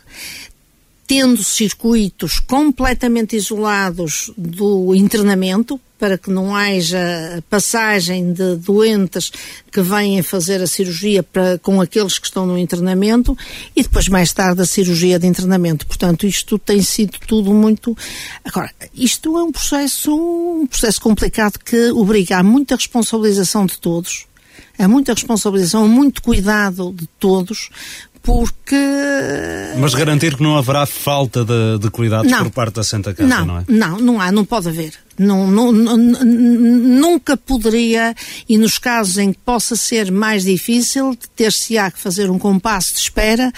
[1.05, 9.31] tendo circuitos completamente isolados do internamento, para que não haja passagem de doentes
[9.71, 13.37] que vêm fazer a cirurgia para, com aqueles que estão no internamento
[13.73, 15.87] e depois mais tarde a cirurgia de internamento.
[15.87, 17.95] Portanto, isto tem sido tudo muito.
[18.43, 24.25] Agora, isto é um processo, um processo complicado que obriga a muita responsabilização de todos,
[24.77, 27.69] a muita responsabilização, a muito cuidado de todos,
[28.23, 28.75] porque.
[29.77, 33.27] Mas garantir que não haverá falta de, de cuidados não, por parte da Santa Casa,
[33.27, 33.65] não, não é?
[33.67, 34.93] Não, não há, não pode haver.
[35.19, 38.15] Não, não, nunca poderia,
[38.49, 43.01] e nos casos em que possa ser mais difícil, ter-se-á que fazer um compasso de
[43.01, 43.51] espera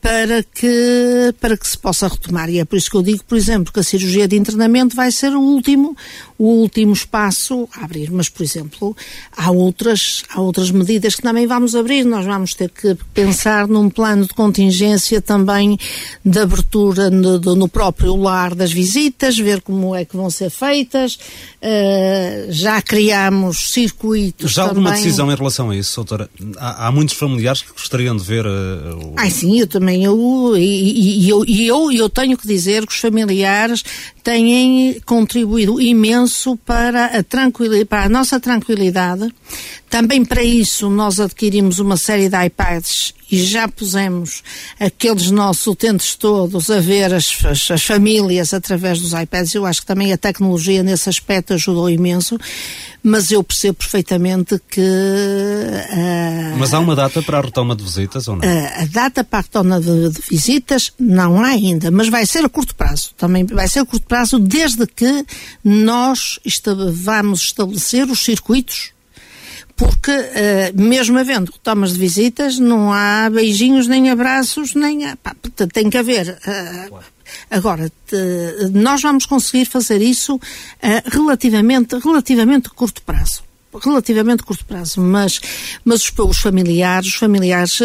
[0.00, 2.48] para que, para que se possa retomar.
[2.50, 5.10] E é por isso que eu digo, por exemplo, que a cirurgia de internamento vai
[5.10, 5.96] ser o último,
[6.38, 8.12] o último espaço a abrir.
[8.12, 8.96] Mas, por exemplo,
[9.36, 12.04] há outras, há outras medidas que também vamos abrir.
[12.04, 15.76] Nós vamos ter que pensar num plano de contingência também
[16.24, 21.18] de abertura no, no próprio lar das visitas, ver como é que vão ser feitas.
[21.60, 24.52] Uh, já criamos circuitos.
[24.52, 26.30] Já alguma decisão em relação a isso, doutora?
[26.56, 28.46] Há, há muitos familiares que gostariam de ver.
[28.46, 29.14] Uh, o...
[29.16, 30.04] Ai, sim, eu também.
[30.04, 33.82] Eu, e, e, eu, eu, eu tenho que dizer que os familiares
[34.22, 39.32] têm contribuído imenso para a, tranquilidade, para a nossa tranquilidade.
[39.88, 44.42] Também para isso nós adquirimos uma série de iPads e já pusemos
[44.80, 49.54] aqueles nossos utentes todos a ver as, as, as, famílias através dos iPads.
[49.54, 52.38] Eu acho que também a tecnologia nesse aspecto ajudou imenso,
[53.02, 54.80] mas eu percebo perfeitamente que.
[54.80, 58.48] Uh, mas há uma data para a retoma de visitas ou não?
[58.48, 62.44] Uh, a data para a retoma de, de, visitas não há ainda, mas vai ser
[62.44, 63.10] a curto prazo.
[63.16, 65.24] Também vai ser a curto prazo desde que
[65.62, 66.38] nós
[66.92, 68.92] vamos estabelecer os circuitos
[69.78, 75.34] porque uh, mesmo havendo retomas de visitas, não há beijinhos, nem abraços, nem há, pá,
[75.72, 76.36] tem que haver.
[76.46, 76.98] Uh,
[77.48, 77.90] agora,
[78.72, 80.40] nós vamos conseguir fazer isso uh,
[81.06, 83.46] relativamente, relativamente curto prazo
[83.80, 85.38] relativamente curto prazo, mas,
[85.84, 87.78] mas os, os familiares, os familiares,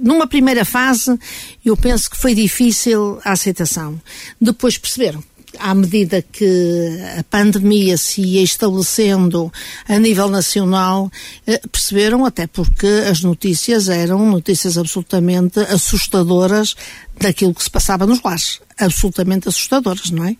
[0.00, 1.18] numa primeira fase,
[1.62, 4.00] eu penso que foi difícil a aceitação.
[4.40, 5.22] Depois perceberam
[5.58, 9.52] à medida que a pandemia se ia estabelecendo
[9.88, 11.10] a nível nacional,
[11.46, 16.74] eh, perceberam, até porque as notícias eram notícias absolutamente assustadoras
[17.20, 20.36] daquilo que se passava nos lares absolutamente assustadoras, não é?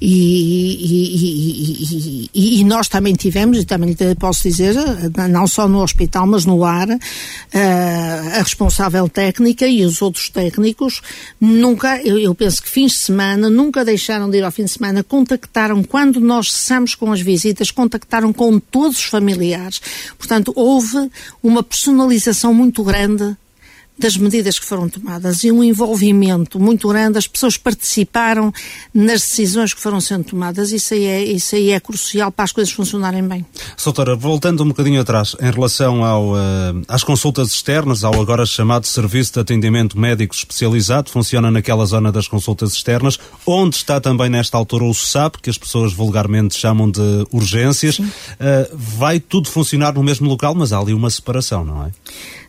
[0.00, 4.74] E, e, e, e, nós também tivemos, e também posso dizer,
[5.30, 11.02] não só no hospital, mas no lar, a responsável técnica e os outros técnicos
[11.40, 14.72] nunca, eu, eu penso que fins de semana, nunca deixaram de ir ao fim de
[14.72, 19.80] semana, contactaram, quando nós cessamos com as visitas, contactaram com todos os familiares.
[20.16, 21.10] Portanto, houve
[21.42, 23.36] uma personalização muito grande
[23.98, 28.52] das medidas que foram tomadas e um envolvimento muito grande, as pessoas participaram
[28.92, 32.52] nas decisões que foram sendo tomadas, isso aí é, isso aí é crucial para as
[32.52, 33.44] coisas funcionarem bem.
[33.76, 38.86] Soutora, voltando um bocadinho atrás, em relação ao, uh, às consultas externas, ao agora chamado
[38.86, 44.56] Serviço de Atendimento Médico Especializado, funciona naquela zona das consultas externas, onde está também nesta
[44.56, 47.98] altura o SAP, que as pessoas vulgarmente chamam de urgências.
[47.98, 48.06] Uh,
[48.72, 51.90] vai tudo funcionar no mesmo local, mas há ali uma separação, não é?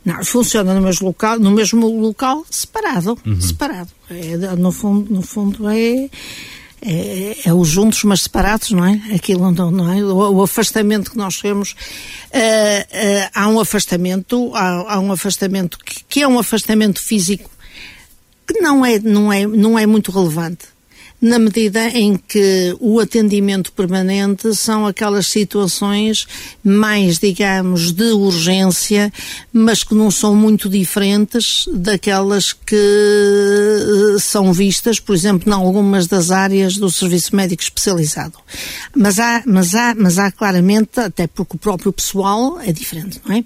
[0.06, 3.40] Não, funciona no mesmo local, no mesmo local separado, uhum.
[3.40, 3.90] separado.
[4.10, 6.10] É, no fundo, no fundo é,
[6.82, 9.02] é, é, os juntos mas separados, não é?
[9.16, 10.04] Aquilo não, não é?
[10.04, 11.76] O, o afastamento que nós temos, uh,
[12.36, 17.50] uh, há um afastamento, há, há um afastamento que, que, é um afastamento físico
[18.46, 20.73] que não é, não é, não é muito relevante
[21.24, 26.28] na medida em que o atendimento permanente são aquelas situações
[26.62, 29.10] mais, digamos, de urgência,
[29.54, 36.08] mas que não são muito diferentes daquelas que eh, são vistas, por exemplo, em algumas
[36.08, 38.38] das áreas do serviço médico especializado.
[38.94, 43.34] Mas há, mas há, mas há claramente, até porque o próprio pessoal é diferente, não
[43.34, 43.46] é?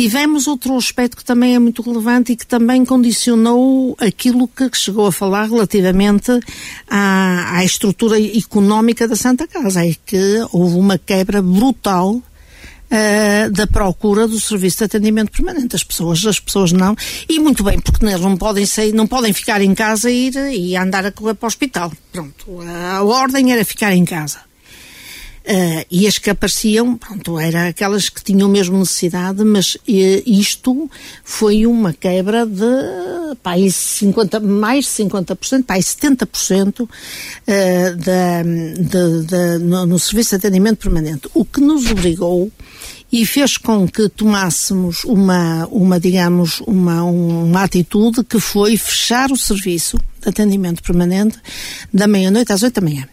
[0.00, 5.06] Tivemos outro aspecto que também é muito relevante e que também condicionou aquilo que chegou
[5.06, 6.30] a falar relativamente
[6.88, 12.22] à, à estrutura económica da Santa Casa, é que houve uma quebra brutal
[12.92, 15.76] Uh, da procura do serviço de atendimento permanente.
[15.76, 16.96] As pessoas, as pessoas não,
[17.28, 20.34] e muito bem, porque eles não podem sair, não podem ficar em casa e ir
[20.52, 21.92] e andar a correr para o hospital.
[22.10, 24.49] Pronto, a ordem era ficar em casa.
[25.50, 29.80] Uh, e as que apareciam, pronto, eram aquelas que tinham mesmo necessidade, mas uh,
[30.24, 30.88] isto
[31.24, 36.88] foi uma quebra de pá, 50, mais de 50%, pá, 70% uh,
[37.96, 41.28] da, de, de, no, no serviço de atendimento permanente.
[41.34, 42.48] O que nos obrigou
[43.10, 49.36] e fez com que tomássemos uma, uma digamos, uma, uma atitude que foi fechar o
[49.36, 51.36] serviço de atendimento permanente
[51.92, 53.08] da meia-noite às oito da manhã.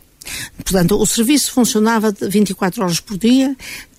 [0.63, 3.55] Portanto, o serviço funcionava 24 horas por dia,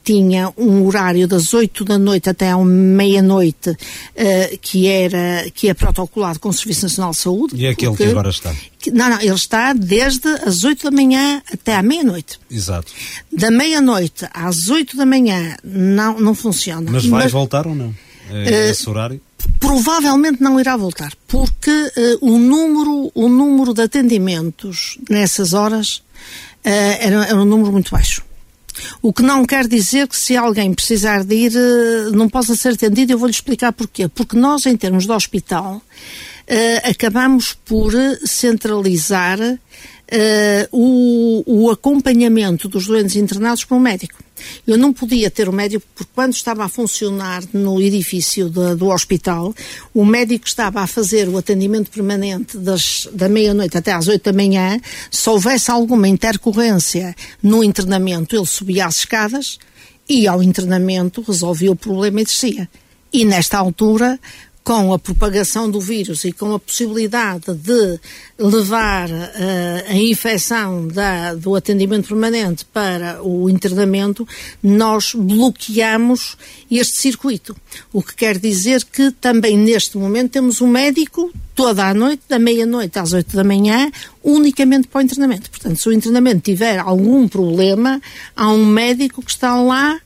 [0.08, 5.74] tinha um horário das 8 da noite até à meia-noite uh, que era que é
[5.74, 7.56] protocolado com o Serviço Nacional de Saúde.
[7.56, 8.54] E é aquele porque, que agora está?
[8.78, 12.40] Que, não, não, ele está desde as 8 da manhã até à meia-noite.
[12.50, 12.90] Exato.
[13.30, 16.90] Da meia-noite às 8 da manhã não, não funciona.
[16.90, 17.94] Mas vai Mas, voltar ou não?
[18.30, 19.20] É, uh, esse horário?
[19.60, 26.02] Provavelmente não irá voltar, porque uh, o, número, o número de atendimentos nessas horas
[26.64, 28.22] era, era um número muito baixo.
[29.02, 32.74] O que não quer dizer que se alguém precisar de ir uh, não possa ser
[32.74, 34.08] atendido, eu vou-lhe explicar porquê.
[34.08, 37.92] Porque nós, em termos de hospital, uh, acabamos por
[38.24, 39.38] centralizar
[40.72, 44.18] o, o, acompanhamento dos doentes internados por um médico.
[44.66, 48.88] Eu não podia ter o médico, porque quando estava a funcionar no edifício de, do
[48.88, 49.54] hospital,
[49.94, 54.32] o médico estava a fazer o atendimento permanente das, da meia-noite até às oito da
[54.32, 54.80] manhã.
[55.10, 59.58] Se houvesse alguma intercorrência no internamento, ele subia as escadas
[60.08, 62.68] e ao internamento resolvia o problema e descia.
[63.12, 64.18] E nesta altura
[64.68, 67.98] com a propagação do vírus e com a possibilidade de
[68.38, 69.14] levar uh,
[69.88, 74.28] a infecção da, do atendimento permanente para o internamento,
[74.62, 76.36] nós bloqueamos
[76.70, 77.56] este circuito.
[77.90, 82.38] O que quer dizer que também neste momento temos um médico toda a noite, da
[82.38, 83.90] meia-noite às oito da manhã,
[84.22, 85.48] unicamente para o internamento.
[85.48, 88.02] Portanto, se o internamento tiver algum problema,
[88.36, 89.98] há um médico que está lá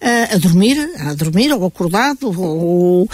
[0.00, 3.08] a, dormir, a dormir ou acordado, ou,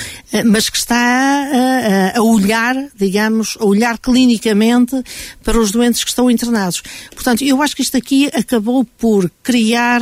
[0.44, 5.02] mas que está a, a, olhar, digamos, a olhar clinicamente
[5.42, 6.82] para os doentes que estão internados.
[7.14, 10.00] Portanto, eu acho que isto aqui acabou por criar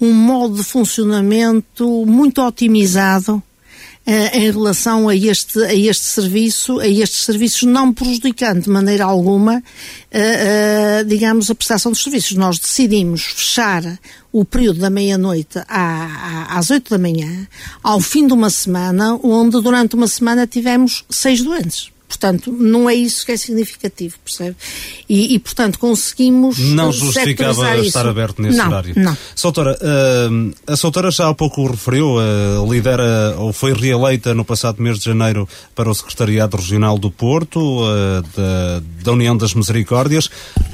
[0.00, 3.42] um modo de funcionamento muito otimizado
[4.06, 9.58] em relação a este, a este serviço, a estes serviços, não prejudicando de maneira alguma,
[9.58, 12.36] uh, uh, digamos, a prestação dos serviços.
[12.36, 13.82] Nós decidimos fechar
[14.32, 17.46] o período da meia-noite às oito da manhã,
[17.82, 21.90] ao fim de uma semana, onde durante uma semana tivemos seis doentes.
[22.10, 24.56] Portanto, não é isso que é significativo, percebe?
[25.08, 26.58] E, e portanto, conseguimos.
[26.58, 28.94] Não justificava estar aberto nesse não, horário.
[28.96, 29.16] Não.
[29.32, 34.82] Soutora, uh, a Soutora já há pouco referiu, uh, lidera ou foi reeleita no passado
[34.82, 40.28] mês de janeiro para o Secretariado Regional do Porto, uh, da, da, União das Misericórdias.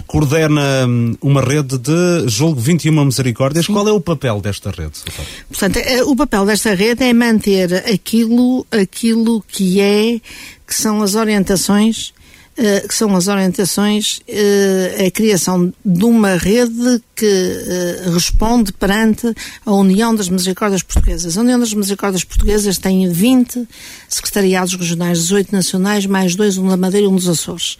[0.06, 3.66] Coordena um, uma rede de, julgo, 21 misericórdias.
[3.66, 3.74] Sim.
[3.74, 4.96] Qual é o papel desta rede?
[4.96, 5.28] Soutora?
[5.50, 10.18] Portanto, o papel desta rede é manter aquilo, aquilo que é
[10.66, 12.12] que são as orientações
[12.58, 19.30] Uh, que são as orientações, uh, a criação de uma rede que uh, responde perante
[19.66, 21.36] a União das Misericórdias Portuguesas.
[21.36, 23.68] A União das Misericórdias Portuguesas tem 20
[24.08, 27.76] secretariados regionais, 18 nacionais, mais dois, um da Madeira e um dos Açores.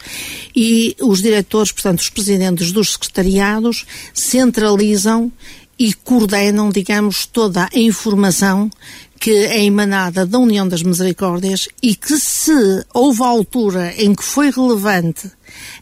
[0.55, 5.33] E os diretores, portanto, os presidentes dos secretariados, centralizam
[5.79, 8.71] e coordenam, digamos, toda a informação
[9.19, 14.23] que é emanada da União das Misericórdias e que se houve a altura em que
[14.23, 15.31] foi relevante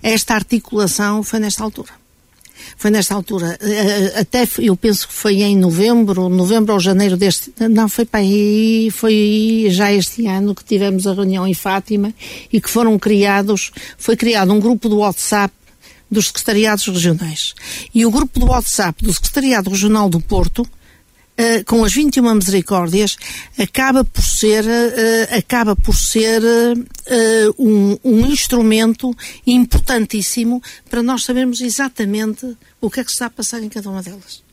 [0.02, 1.92] esta articulação, foi nesta altura.
[2.76, 7.16] Foi nesta altura, eh, eh, até eu penso que foi em novembro, novembro ou janeiro
[7.16, 12.12] deste, não foi para aí, foi já este ano que tivemos a reunião em Fátima
[12.52, 15.54] e que foram criados, foi criado um grupo do WhatsApp
[16.10, 17.54] dos secretariados regionais.
[17.94, 20.66] E o grupo do WhatsApp do Secretariado Regional do Porto
[21.36, 23.16] Uh, com as 21 misericórdias
[23.58, 29.12] acaba por ser uh, acaba por ser uh, um, um, instrumento
[29.44, 34.00] importantíssimo para nós sabermos exatamente o que é que está a passar em cada uma
[34.00, 34.44] delas.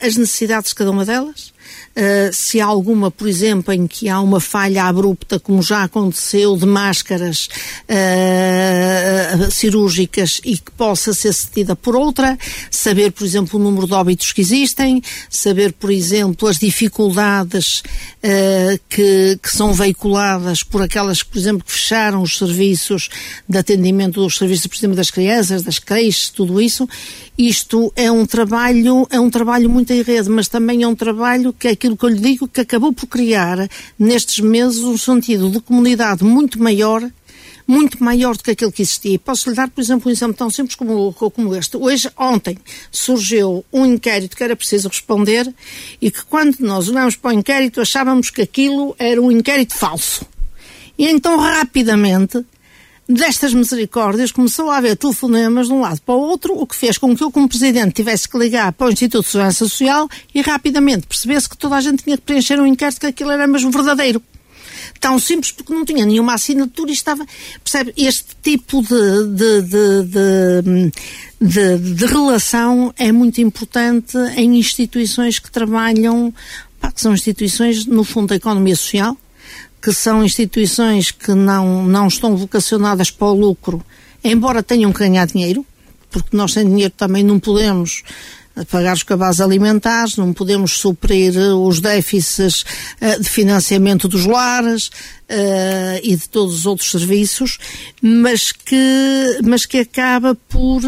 [0.00, 1.52] As necessidades de cada uma delas
[1.98, 6.56] Uh, se há alguma, por exemplo, em que há uma falha abrupta, como já aconteceu,
[6.56, 7.48] de máscaras
[7.88, 12.38] uh, cirúrgicas e que possa ser cedida por outra,
[12.70, 17.82] saber, por exemplo, o número de óbitos que existem, saber, por exemplo, as dificuldades
[18.22, 23.08] uh, que, que, são veiculadas por aquelas, por exemplo, que fecharam os serviços
[23.48, 26.88] de atendimento dos serviços, por exemplo, das crianças, das creches, tudo isso.
[27.36, 31.52] Isto é um trabalho, é um trabalho muito em rede, mas também é um trabalho
[31.58, 35.50] que é aquilo que eu lhe digo, que acabou por criar nestes meses um sentido
[35.50, 37.02] de comunidade muito maior
[37.68, 39.18] muito maior do que aquele que existia.
[39.18, 41.76] Posso lhe dar, por exemplo, um exemplo tão simples como, como este.
[41.76, 42.56] Hoje, ontem,
[42.90, 45.52] surgiu um inquérito que era preciso responder
[46.00, 50.24] e que quando nós olhamos para o inquérito achávamos que aquilo era um inquérito falso.
[50.96, 52.42] E então, rapidamente,
[53.08, 56.98] destas misericórdias começou a haver telefonemas de um lado para o outro, o que fez
[56.98, 60.42] com que eu, como Presidente, tivesse que ligar para o Instituto de Segurança Social e
[60.42, 63.70] rapidamente percebesse que toda a gente tinha que preencher um inquérito que aquilo era mesmo
[63.70, 64.22] verdadeiro.
[65.00, 67.24] Tão simples porque não tinha nenhuma assinatura e estava.
[67.64, 67.94] Percebe?
[67.96, 70.92] Este tipo de, de, de,
[71.40, 76.32] de, de relação é muito importante em instituições que trabalham,
[76.80, 79.16] pá, que são instituições, no fundo, da economia social
[79.80, 83.84] que são instituições que não, não estão vocacionadas para o lucro,
[84.22, 85.64] embora tenham que ganhar dinheiro,
[86.10, 88.02] porque nós sem dinheiro também não podemos
[88.66, 92.64] pagar os cabazes alimentares, não podemos suprir os déficits
[93.00, 94.90] uh, de financiamento dos lares
[96.02, 97.58] e de todos os outros serviços,
[98.00, 100.80] mas que, mas que acaba por,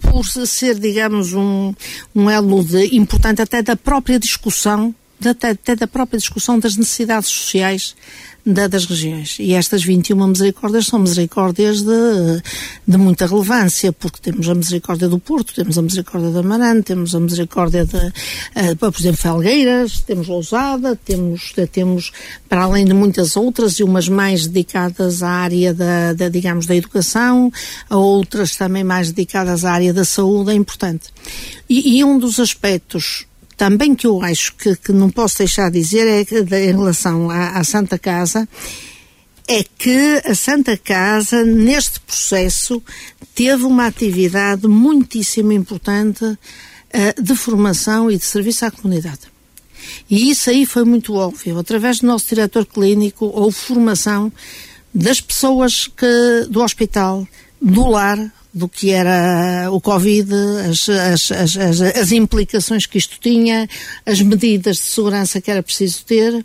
[0.00, 1.74] por ser, digamos, um,
[2.14, 7.28] um elo de, importante até da própria discussão, até, até da própria discussão das necessidades
[7.28, 7.94] sociais
[8.44, 9.36] das regiões.
[9.38, 12.42] E estas 21 misericórdias são misericórdias de,
[12.86, 17.14] de muita relevância, porque temos a misericórdia do Porto, temos a misericórdia da Amarante, temos
[17.14, 22.12] a misericórdia de, uh, por exemplo, Felgueiras, temos Lousada, temos, temos,
[22.48, 26.74] para além de muitas outras, e umas mais dedicadas à área da, da, digamos, da
[26.74, 27.52] educação,
[27.88, 31.10] a outras também mais dedicadas à área da saúde, é importante.
[31.68, 33.26] E, e um dos aspectos
[33.56, 37.30] também que eu acho que, que não posso deixar de dizer é que, em relação
[37.30, 38.48] à, à, Santa Casa
[39.46, 42.82] é que a Santa Casa, neste processo,
[43.34, 49.32] teve uma atividade muitíssimo importante uh, de formação e de serviço à comunidade.
[50.08, 51.58] E isso aí foi muito óbvio.
[51.58, 54.32] Através do nosso diretor clínico, houve formação
[54.94, 57.26] das pessoas que, do hospital,
[57.60, 58.18] do lar,
[58.52, 60.30] do que era o Covid,
[60.68, 63.68] as, as, as, as, implicações que isto tinha,
[64.04, 66.44] as medidas de segurança que era preciso ter.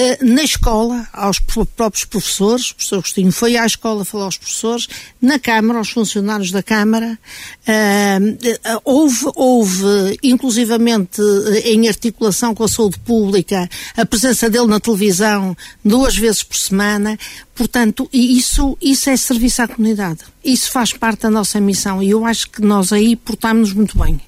[0.00, 4.86] Eh, na escola, aos próprios professores, o professor Agostinho foi à escola falar aos professores,
[5.20, 7.18] na Câmara, aos funcionários da Câmara,
[7.66, 11.20] uh, houve, houve, inclusivamente
[11.64, 17.18] em articulação com a saúde pública, a presença dele na televisão duas vezes por semana,
[17.52, 20.20] portanto, isso, isso é serviço à comunidade.
[20.44, 24.20] Isso faz parte da nossa missão e eu acho que nós aí portámos-nos muito bem.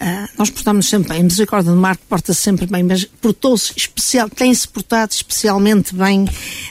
[0.00, 1.24] Uh, nós portamos sempre bem.
[1.24, 6.24] Misericórdia do Marco porta-se sempre bem, mas portou-se especial, tem-se portado especialmente bem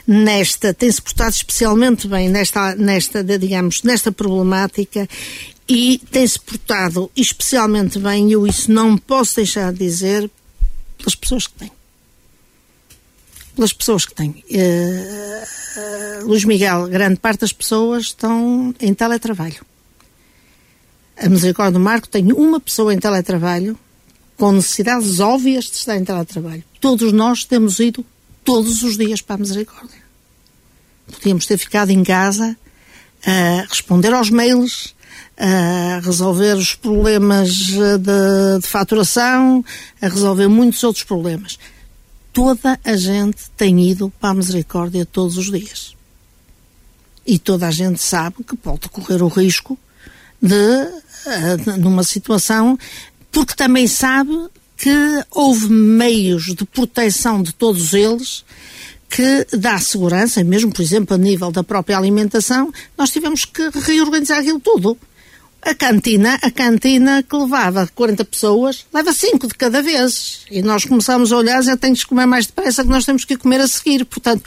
[0.07, 5.09] nesta, tem-se portado especialmente bem nesta, nesta, digamos, nesta problemática
[5.67, 10.31] e tem-se portado especialmente bem, e eu isso não posso deixar de dizer,
[10.97, 11.71] pelas pessoas que têm.
[13.55, 14.29] Pelas pessoas que têm.
[14.29, 19.65] Uh, uh, Luís Miguel, grande parte das pessoas estão em teletrabalho
[21.19, 23.77] a Misericórdia do Marco tem uma pessoa em teletrabalho
[24.37, 26.63] com necessidades óbvias de estar em teletrabalho.
[26.79, 28.05] Todos nós temos ido
[28.43, 29.99] todos os dias para a Misericórdia.
[31.11, 32.55] Podíamos ter ficado em casa
[33.25, 34.95] a responder aos mails,
[35.37, 39.65] a resolver os problemas de, de faturação,
[40.01, 41.57] a resolver muitos outros problemas.
[42.31, 45.95] Toda a gente tem ido para a Misericórdia todos os dias.
[47.25, 49.77] E toda a gente sabe que pode correr o risco
[50.41, 52.77] de uh, numa situação,
[53.31, 54.31] porque também sabe
[54.77, 54.89] que
[55.31, 58.45] houve meios de proteção de todos eles
[59.09, 64.39] que dá segurança, mesmo, por exemplo, a nível da própria alimentação, nós tivemos que reorganizar
[64.39, 64.97] aquilo tudo.
[65.61, 70.41] A cantina, a cantina que levava 40 pessoas, leva 5 de cada vez.
[70.51, 73.37] E nós começamos a olhar, já tens que comer mais depressa que nós temos que
[73.37, 74.05] comer a seguir.
[74.05, 74.43] Portanto,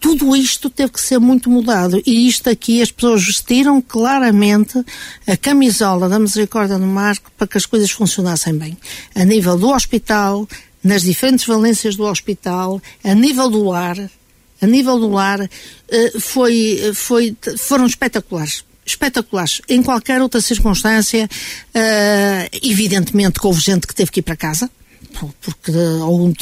[0.00, 4.84] tudo isto teve que ser muito mudado e isto aqui as pessoas vestiram claramente
[5.26, 8.76] a camisola da misericórdia no marco para que as coisas funcionassem bem.
[9.14, 10.48] A nível do hospital,
[10.82, 13.98] nas diferentes valências do hospital, a nível do lar,
[14.60, 15.40] a nível do lar,
[15.88, 19.60] eh, foi, foi, foram espetaculares espetaculares.
[19.68, 24.70] Em qualquer outra circunstância, uh, evidentemente que houve gente que teve que ir para casa,
[25.40, 26.32] porque ou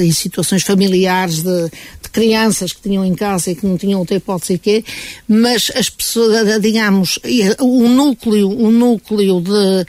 [0.00, 1.68] em situações familiares de,
[2.02, 4.84] de, crianças que tinham em casa e que não tinham outra hipótese quê,
[5.26, 7.18] mas as pessoas, digamos,
[7.60, 9.86] o núcleo, o núcleo de uh,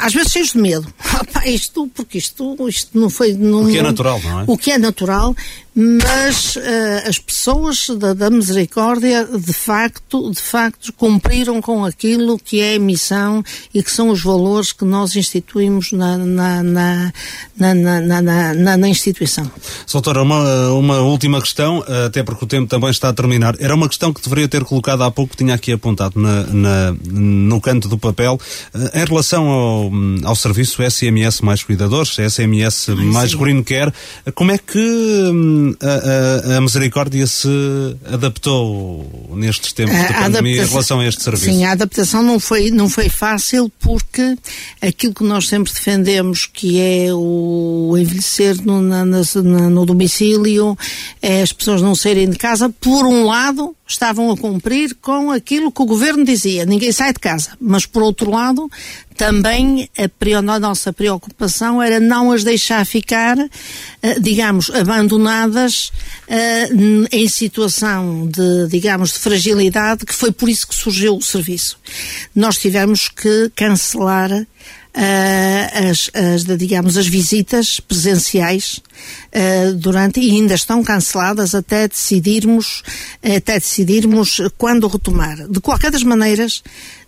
[0.00, 0.86] às vezes cheios de medo.
[1.46, 3.32] isto, porque isto, isto não foi.
[3.32, 4.44] Não, o que é natural, não é?
[4.46, 5.36] O que é natural,
[5.74, 12.60] mas uh, as pessoas da, da, misericórdia de facto, de facto cumpriram com aquilo que
[12.60, 17.12] é a missão e que são os valores que nós instituímos na, na, na,
[17.54, 19.50] na, na instituição.
[19.84, 23.56] Soutora, uma, uma última questão, até porque o tempo também está a terminar.
[23.58, 27.98] Era uma questão que deveria ter colocado há pouco, tinha aqui apontado no canto do
[27.98, 28.38] papel,
[28.74, 29.90] uh, em relação ao,
[30.24, 33.34] ao serviço SMS Mais Cuidadores, SMS Ai, Mais.
[33.34, 33.92] Green Care,
[34.34, 37.48] como é que hum, a, a, a, Misericórdia se
[38.06, 41.46] adaptou nestes tempos de pandemia em relação a este serviço?
[41.46, 44.36] Sim, a adaptação não foi, não foi fácil porque
[44.80, 49.22] aquilo que nós sempre defendemos, que é o envelhecer no, na, na,
[49.70, 50.76] no domicílio,
[51.20, 55.70] é as pessoas não saírem de casa, por um lado, estavam a cumprir com aquilo
[55.70, 57.50] que o governo dizia, ninguém sai de casa.
[57.60, 58.70] Mas, por outro lado,
[59.16, 63.36] também a, a nossa preocupação era não as deixar ficar,
[64.02, 65.92] eh, digamos, abandonadas
[66.26, 66.68] eh,
[67.12, 71.78] em situação de, digamos, de fragilidade, que foi por isso que surgiu o serviço.
[72.34, 74.30] Nós tivemos que cancelar
[74.94, 78.80] uh, as, as, digamos, as visitas presenciais
[79.34, 82.82] uh, durante e ainda estão canceladas até decidirmos,
[83.22, 85.48] até decidirmos quando retomar.
[85.48, 86.62] De qualquer das maneiras,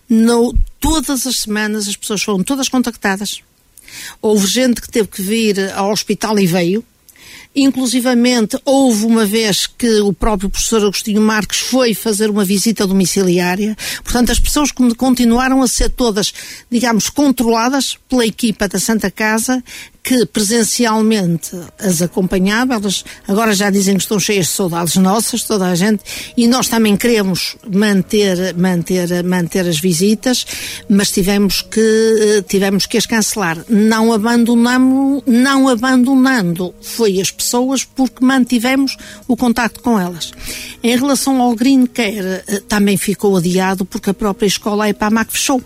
[0.09, 3.41] no, todas as semanas as pessoas foram todas contactadas.
[4.21, 6.83] Houve gente que teve que vir ao hospital e veio
[7.59, 13.75] Inclusivamente, houve uma vez que o próprio professor Agostinho Marques foi fazer uma visita domiciliária.
[14.03, 16.31] Portanto, as pessoas continuaram a ser todas,
[16.69, 19.63] digamos, controladas pela equipa da Santa Casa,
[20.07, 25.65] que presencialmente as acompanhava, elas agora já dizem que estão cheias de saudades nossas, toda
[25.65, 26.01] a gente,
[26.37, 30.47] e nós também queremos manter, manter, manter as visitas,
[30.87, 31.81] mas tivemos que,
[32.37, 33.57] eh, tivemos que as cancelar.
[33.67, 38.95] Não abandonamos, não abandonando foi as pessoas porque mantivemos
[39.27, 40.31] o contacto com elas.
[40.81, 45.61] Em relação ao Green Care, eh, também ficou adiado porque a própria escola EPAMAC fechou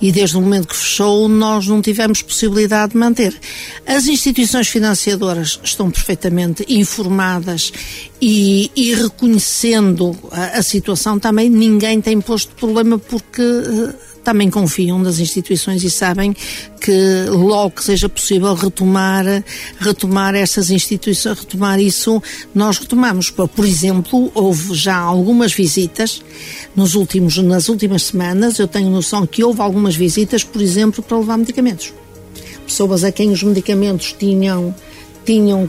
[0.00, 3.38] e desde o momento que fechou nós não tivemos possibilidade de manter.
[3.86, 7.72] As instituições financiadoras estão perfeitamente informadas
[8.20, 14.98] e, e reconhecendo a, a, situação também, ninguém tem posto problema porque uh, também confiam
[14.98, 16.34] nas instituições e sabem
[16.80, 19.24] que logo que seja possível retomar,
[19.78, 22.22] retomar essas instituições, retomar isso,
[22.54, 23.30] nós retomamos.
[23.30, 26.22] Por exemplo, houve já algumas visitas
[26.74, 31.18] nos últimos, nas últimas semanas, eu tenho noção que houve algumas visitas, por exemplo, para
[31.18, 31.92] levar medicamentos.
[32.66, 34.74] Pessoas a quem os medicamentos tinham,
[35.24, 35.68] tinham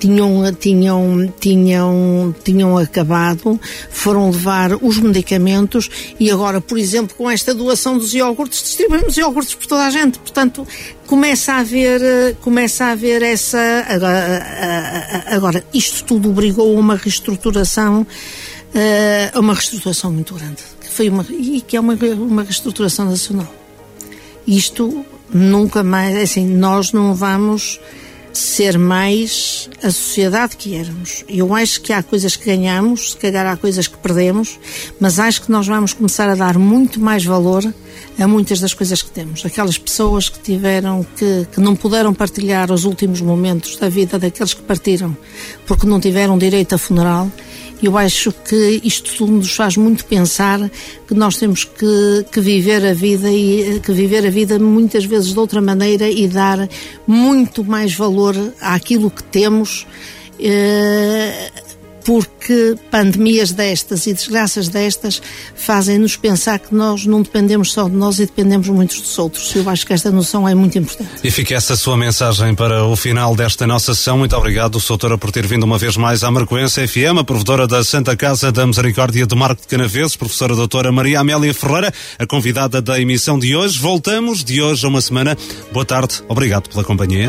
[0.00, 7.54] tinham, tinham, tinham, tinham acabado, foram levar os medicamentos e agora, por exemplo, com esta
[7.54, 10.18] doação dos iogurtes, distribuímos iogurtes por toda a gente.
[10.18, 10.66] Portanto,
[11.06, 13.84] começa a haver, começa a haver essa.
[13.88, 18.06] Agora, agora isto tudo obrigou a uma reestruturação,
[19.34, 20.62] a uma reestruturação muito grande.
[20.80, 23.52] Que foi uma, e que é uma, uma reestruturação nacional.
[24.46, 27.78] Isto nunca mais, é assim, nós não vamos
[28.32, 31.24] ser mais a sociedade que éramos.
[31.28, 34.58] Eu acho que há coisas que ganhamos, se calhar há coisas que perdemos,
[34.98, 37.64] mas acho que nós vamos começar a dar muito mais valor
[38.18, 39.44] a muitas das coisas que temos.
[39.44, 44.54] Aquelas pessoas que tiveram, que, que não puderam partilhar os últimos momentos da vida daqueles
[44.54, 45.16] que partiram
[45.66, 47.30] porque não tiveram direito a funeral
[47.82, 50.70] eu acho que isto tudo nos faz muito pensar
[51.06, 55.32] que nós temos que, que viver a vida e que viver a vida muitas vezes
[55.32, 56.68] de outra maneira e dar
[57.06, 59.86] muito mais valor àquilo que temos.
[60.38, 61.50] Eh,
[62.10, 65.22] porque pandemias destas e desgraças destas
[65.54, 69.54] fazem-nos pensar que nós não dependemos só de nós e dependemos muito dos outros.
[69.54, 71.08] Eu acho que esta noção é muito importante.
[71.22, 74.18] E fica essa sua mensagem para o final desta nossa sessão.
[74.18, 77.84] Muito obrigado, Soutora, por ter vindo uma vez mais à Marcoense FM, a provedora da
[77.84, 82.82] Santa Casa da Misericórdia de Marco de Canaveses, professora doutora Maria Amélia Ferreira, a convidada
[82.82, 83.78] da emissão de hoje.
[83.78, 85.38] Voltamos de hoje a uma semana.
[85.70, 87.28] Boa tarde, obrigado pela companhia.